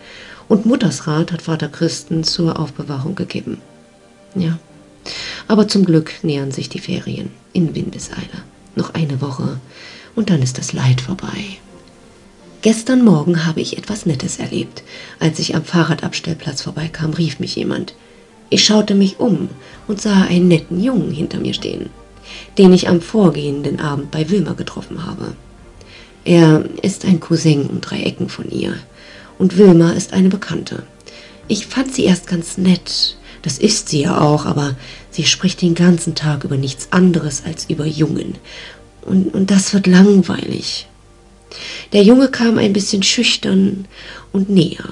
und 0.49 0.67
Muttersrat 0.67 1.33
hat 1.33 1.43
Vater 1.43 1.69
Christen 1.69 2.25
zur 2.25 2.59
Aufbewahrung 2.59 3.15
gegeben. 3.15 3.59
Ja, 4.35 4.59
aber 5.49 5.69
zum 5.69 5.85
Glück 5.85 6.13
nähern 6.23 6.53
sich 6.53 6.69
die 6.69 6.81
Ferien 6.81 7.31
in 7.53 7.75
Windeseile. 7.75 8.43
Noch 8.75 8.95
eine 8.95 9.21
Woche 9.21 9.61
und 10.15 10.31
dann 10.31 10.43
ist 10.43 10.59
das 10.59 10.73
Leid 10.73 11.01
vorbei. 11.01 11.59
Gestern 12.63 13.05
Morgen 13.05 13.47
habe 13.47 13.61
ich 13.61 13.79
etwas 13.79 14.07
Nettes 14.07 14.39
erlebt. 14.39 14.83
Als 15.21 15.39
ich 15.39 15.55
am 15.55 15.65
Fahrradabstellplatz 15.65 16.63
vorbeikam, 16.63 17.13
rief 17.13 17.39
mich 17.39 17.55
jemand. 17.55 17.95
Ich 18.49 18.65
schaute 18.65 18.95
mich 18.95 19.19
um 19.19 19.49
und 19.89 20.01
sah 20.01 20.23
einen 20.23 20.49
netten 20.49 20.83
Jungen 20.83 21.11
hinter 21.11 21.39
mir 21.39 21.55
stehen, 21.55 21.91
den 22.59 22.73
ich 22.73 22.89
am 22.89 23.01
vorgehenden 23.01 23.81
Abend 23.81 24.11
bei 24.11 24.31
Wilma 24.31 24.53
getroffen 24.53 25.05
habe. 25.05 25.35
Er 26.25 26.65
ist 26.83 27.05
ein 27.05 27.21
Cousin 27.21 27.67
um 27.67 27.81
drei 27.81 28.03
Ecken 28.03 28.29
von 28.29 28.51
ihr 28.51 28.75
und 29.39 29.59
Wilma 29.59 29.93
ist 29.93 30.13
eine 30.13 30.29
Bekannte. 30.29 30.85
Ich 31.49 31.67
fand 31.67 31.95
sie 31.95 32.05
erst 32.05 32.27
ganz 32.27 32.59
nett, 32.59 33.17
das 33.43 33.59
ist 33.59 33.89
sie 33.89 34.03
ja 34.03 34.21
auch, 34.21 34.47
aber 34.47 34.77
sie 35.11 35.25
spricht 35.25 35.63
den 35.63 35.75
ganzen 35.75 36.15
Tag 36.15 36.45
über 36.45 36.57
nichts 36.57 36.89
anderes 36.91 37.43
als 37.45 37.67
über 37.69 37.87
Jungen. 37.87 38.35
Und, 39.03 39.35
und 39.35 39.51
das 39.51 39.73
wird 39.73 39.87
langweilig. 39.87 40.89
Der 41.93 42.03
Junge 42.03 42.29
kam 42.29 42.59
ein 42.59 42.73
bisschen 42.73 43.05
schüchtern 43.05 43.87
und 44.33 44.51
näher 44.51 44.85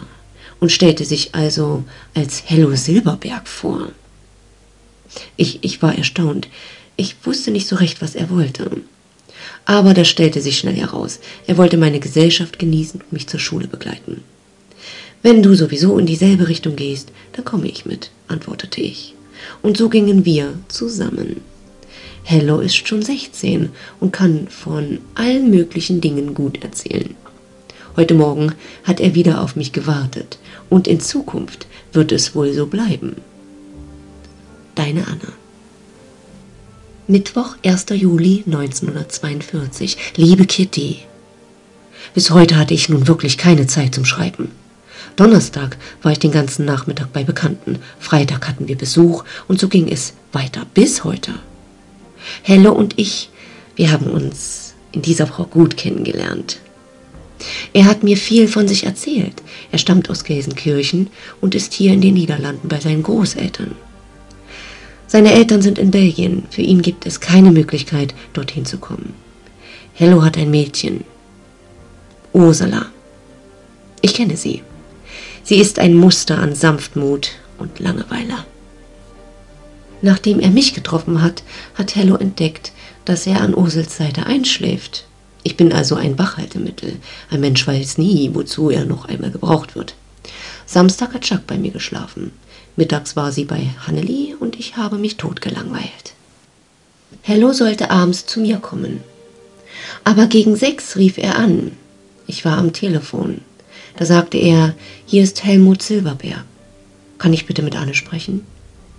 und 0.60 0.72
stellte 0.72 1.04
sich 1.04 1.34
also 1.34 1.84
als 2.14 2.42
Hello 2.46 2.74
Silberberg 2.74 3.48
vor. 3.48 3.90
Ich, 5.36 5.58
ich 5.62 5.82
war 5.82 5.96
erstaunt. 5.96 6.48
Ich 6.96 7.16
wusste 7.24 7.50
nicht 7.50 7.68
so 7.68 7.76
recht, 7.76 8.02
was 8.02 8.14
er 8.14 8.30
wollte. 8.30 8.70
Aber 9.64 9.94
das 9.94 10.08
stellte 10.08 10.40
sich 10.40 10.58
schnell 10.58 10.76
heraus. 10.76 11.20
Er 11.46 11.56
wollte 11.56 11.76
meine 11.76 12.00
Gesellschaft 12.00 12.58
genießen 12.58 13.00
und 13.00 13.12
mich 13.12 13.26
zur 13.26 13.40
Schule 13.40 13.66
begleiten. 13.66 14.22
Wenn 15.22 15.42
du 15.42 15.54
sowieso 15.54 15.98
in 15.98 16.06
dieselbe 16.06 16.48
Richtung 16.48 16.76
gehst, 16.76 17.10
dann 17.32 17.44
komme 17.44 17.68
ich 17.68 17.86
mit, 17.86 18.10
antwortete 18.28 18.80
ich. 18.80 19.14
Und 19.62 19.76
so 19.76 19.88
gingen 19.88 20.24
wir 20.24 20.54
zusammen. 20.68 21.40
Hello 22.22 22.60
ist 22.60 22.86
schon 22.86 23.02
16 23.02 23.70
und 24.00 24.12
kann 24.12 24.48
von 24.48 24.98
allen 25.14 25.50
möglichen 25.50 26.00
Dingen 26.00 26.34
gut 26.34 26.62
erzählen. 26.62 27.14
Heute 27.96 28.14
Morgen 28.14 28.54
hat 28.82 29.00
er 29.00 29.14
wieder 29.14 29.42
auf 29.42 29.56
mich 29.56 29.72
gewartet 29.72 30.38
und 30.74 30.88
in 30.88 30.98
Zukunft 30.98 31.68
wird 31.92 32.10
es 32.10 32.34
wohl 32.34 32.52
so 32.52 32.66
bleiben. 32.66 33.14
Deine 34.74 35.06
Anna. 35.06 35.32
Mittwoch, 37.06 37.54
1. 37.64 37.86
Juli 37.90 38.42
1942. 38.44 39.96
Liebe 40.16 40.46
Kitty. 40.46 40.98
Bis 42.12 42.32
heute 42.32 42.56
hatte 42.56 42.74
ich 42.74 42.88
nun 42.88 43.06
wirklich 43.06 43.38
keine 43.38 43.68
Zeit 43.68 43.94
zum 43.94 44.04
Schreiben. 44.04 44.50
Donnerstag 45.14 45.76
war 46.02 46.10
ich 46.10 46.18
den 46.18 46.32
ganzen 46.32 46.64
Nachmittag 46.64 47.12
bei 47.12 47.22
Bekannten. 47.22 47.78
Freitag 48.00 48.48
hatten 48.48 48.66
wir 48.66 48.76
Besuch 48.76 49.22
und 49.46 49.60
so 49.60 49.68
ging 49.68 49.86
es 49.86 50.14
weiter 50.32 50.66
bis 50.74 51.04
heute. 51.04 51.34
Helle 52.42 52.72
und 52.72 52.98
ich, 52.98 53.30
wir 53.76 53.92
haben 53.92 54.06
uns 54.06 54.74
in 54.90 55.02
dieser 55.02 55.28
Woche 55.28 55.44
gut 55.44 55.76
kennengelernt. 55.76 56.58
Er 57.72 57.84
hat 57.86 58.02
mir 58.02 58.16
viel 58.16 58.48
von 58.48 58.68
sich 58.68 58.84
erzählt. 58.84 59.42
Er 59.72 59.78
stammt 59.78 60.10
aus 60.10 60.24
Gelsenkirchen 60.24 61.08
und 61.40 61.54
ist 61.54 61.72
hier 61.72 61.92
in 61.92 62.00
den 62.00 62.14
Niederlanden 62.14 62.68
bei 62.68 62.80
seinen 62.80 63.02
Großeltern. 63.02 63.72
Seine 65.06 65.32
Eltern 65.32 65.62
sind 65.62 65.78
in 65.78 65.90
Belgien. 65.90 66.44
Für 66.50 66.62
ihn 66.62 66.82
gibt 66.82 67.06
es 67.06 67.20
keine 67.20 67.52
Möglichkeit, 67.52 68.14
dorthin 68.32 68.66
zu 68.66 68.78
kommen. 68.78 69.14
Hello 69.92 70.24
hat 70.24 70.36
ein 70.36 70.50
Mädchen. 70.50 71.04
Ursula. 72.32 72.86
Ich 74.00 74.14
kenne 74.14 74.36
sie. 74.36 74.62
Sie 75.44 75.56
ist 75.56 75.78
ein 75.78 75.94
Muster 75.94 76.38
an 76.38 76.54
Sanftmut 76.54 77.32
und 77.58 77.78
Langeweile. 77.78 78.44
Nachdem 80.02 80.40
er 80.40 80.50
mich 80.50 80.74
getroffen 80.74 81.22
hat, 81.22 81.42
hat 81.74 81.94
Hello 81.94 82.16
entdeckt, 82.16 82.72
dass 83.04 83.26
er 83.26 83.40
an 83.40 83.54
Ursels 83.54 83.96
Seite 83.96 84.26
einschläft. 84.26 85.06
Ich 85.44 85.56
bin 85.56 85.72
also 85.72 85.94
ein 85.94 86.18
Wachhaltemittel. 86.18 86.96
Ein 87.30 87.40
Mensch 87.40 87.66
weiß 87.66 87.98
nie, 87.98 88.30
wozu 88.32 88.70
er 88.70 88.86
noch 88.86 89.04
einmal 89.04 89.30
gebraucht 89.30 89.76
wird. 89.76 89.94
Samstag 90.66 91.12
hat 91.12 91.22
Chuck 91.22 91.46
bei 91.46 91.58
mir 91.58 91.70
geschlafen. 91.70 92.32
Mittags 92.76 93.14
war 93.14 93.30
sie 93.30 93.44
bei 93.44 93.68
Hanneli 93.86 94.34
und 94.40 94.58
ich 94.58 94.76
habe 94.76 94.96
mich 94.96 95.18
totgelangweilt. 95.18 96.14
Hello 97.22 97.52
sollte 97.52 97.90
abends 97.90 98.26
zu 98.26 98.40
mir 98.40 98.56
kommen. 98.56 99.00
Aber 100.02 100.26
gegen 100.26 100.56
sechs 100.56 100.96
rief 100.96 101.18
er 101.18 101.36
an. 101.38 101.72
Ich 102.26 102.44
war 102.44 102.56
am 102.56 102.72
Telefon. 102.72 103.42
Da 103.96 104.06
sagte 104.06 104.38
er, 104.38 104.74
hier 105.06 105.22
ist 105.22 105.44
Helmut 105.44 105.82
Silberberg. 105.82 106.44
Kann 107.18 107.34
ich 107.34 107.46
bitte 107.46 107.62
mit 107.62 107.76
Anne 107.76 107.94
sprechen? 107.94 108.44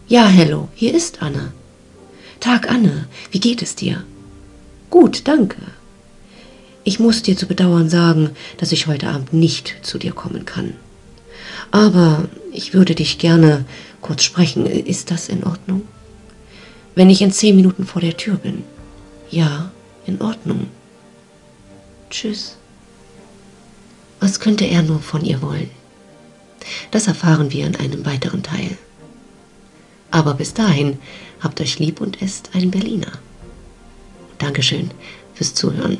Ja, 0.07 0.27
Hello, 0.27 0.69
hier 0.75 0.93
ist 0.93 1.23
Anne. 1.23 1.51
Tag, 2.39 2.69
Anne, 2.69 3.07
wie 3.31 3.39
geht 3.39 3.63
es 3.63 3.75
dir? 3.75 4.03
Gut, 4.91 5.27
danke. 5.27 5.57
Ich 6.87 6.99
muss 6.99 7.23
dir 7.23 7.35
zu 7.35 7.47
bedauern 7.47 7.89
sagen, 7.89 8.29
dass 8.57 8.71
ich 8.71 8.85
heute 8.85 9.09
Abend 9.09 9.33
nicht 9.33 9.75
zu 9.81 9.97
dir 9.97 10.13
kommen 10.13 10.45
kann. 10.45 10.75
Aber 11.71 12.25
ich 12.53 12.75
würde 12.75 12.93
dich 12.93 13.17
gerne 13.17 13.65
kurz 14.01 14.21
sprechen. 14.21 14.67
Ist 14.67 15.09
das 15.09 15.27
in 15.27 15.43
Ordnung? 15.43 15.81
Wenn 16.93 17.09
ich 17.09 17.23
in 17.23 17.31
zehn 17.31 17.55
Minuten 17.55 17.87
vor 17.87 18.01
der 18.01 18.15
Tür 18.15 18.35
bin. 18.35 18.63
Ja, 19.31 19.71
in 20.05 20.21
Ordnung. 20.21 20.67
Tschüss. 22.11 22.55
Was 24.19 24.39
könnte 24.39 24.65
er 24.65 24.83
nur 24.83 24.99
von 24.99 25.25
ihr 25.25 25.41
wollen? 25.41 25.71
Das 26.91 27.07
erfahren 27.07 27.51
wir 27.51 27.65
in 27.65 27.75
einem 27.77 28.05
weiteren 28.05 28.43
Teil. 28.43 28.77
Aber 30.11 30.35
bis 30.35 30.53
dahin 30.53 30.99
habt 31.41 31.59
euch 31.61 31.79
lieb 31.79 31.99
und 31.99 32.21
esst 32.21 32.51
einen 32.53 32.69
Berliner. 32.69 33.11
Dankeschön 34.37 34.91
fürs 35.33 35.55
Zuhören. 35.55 35.97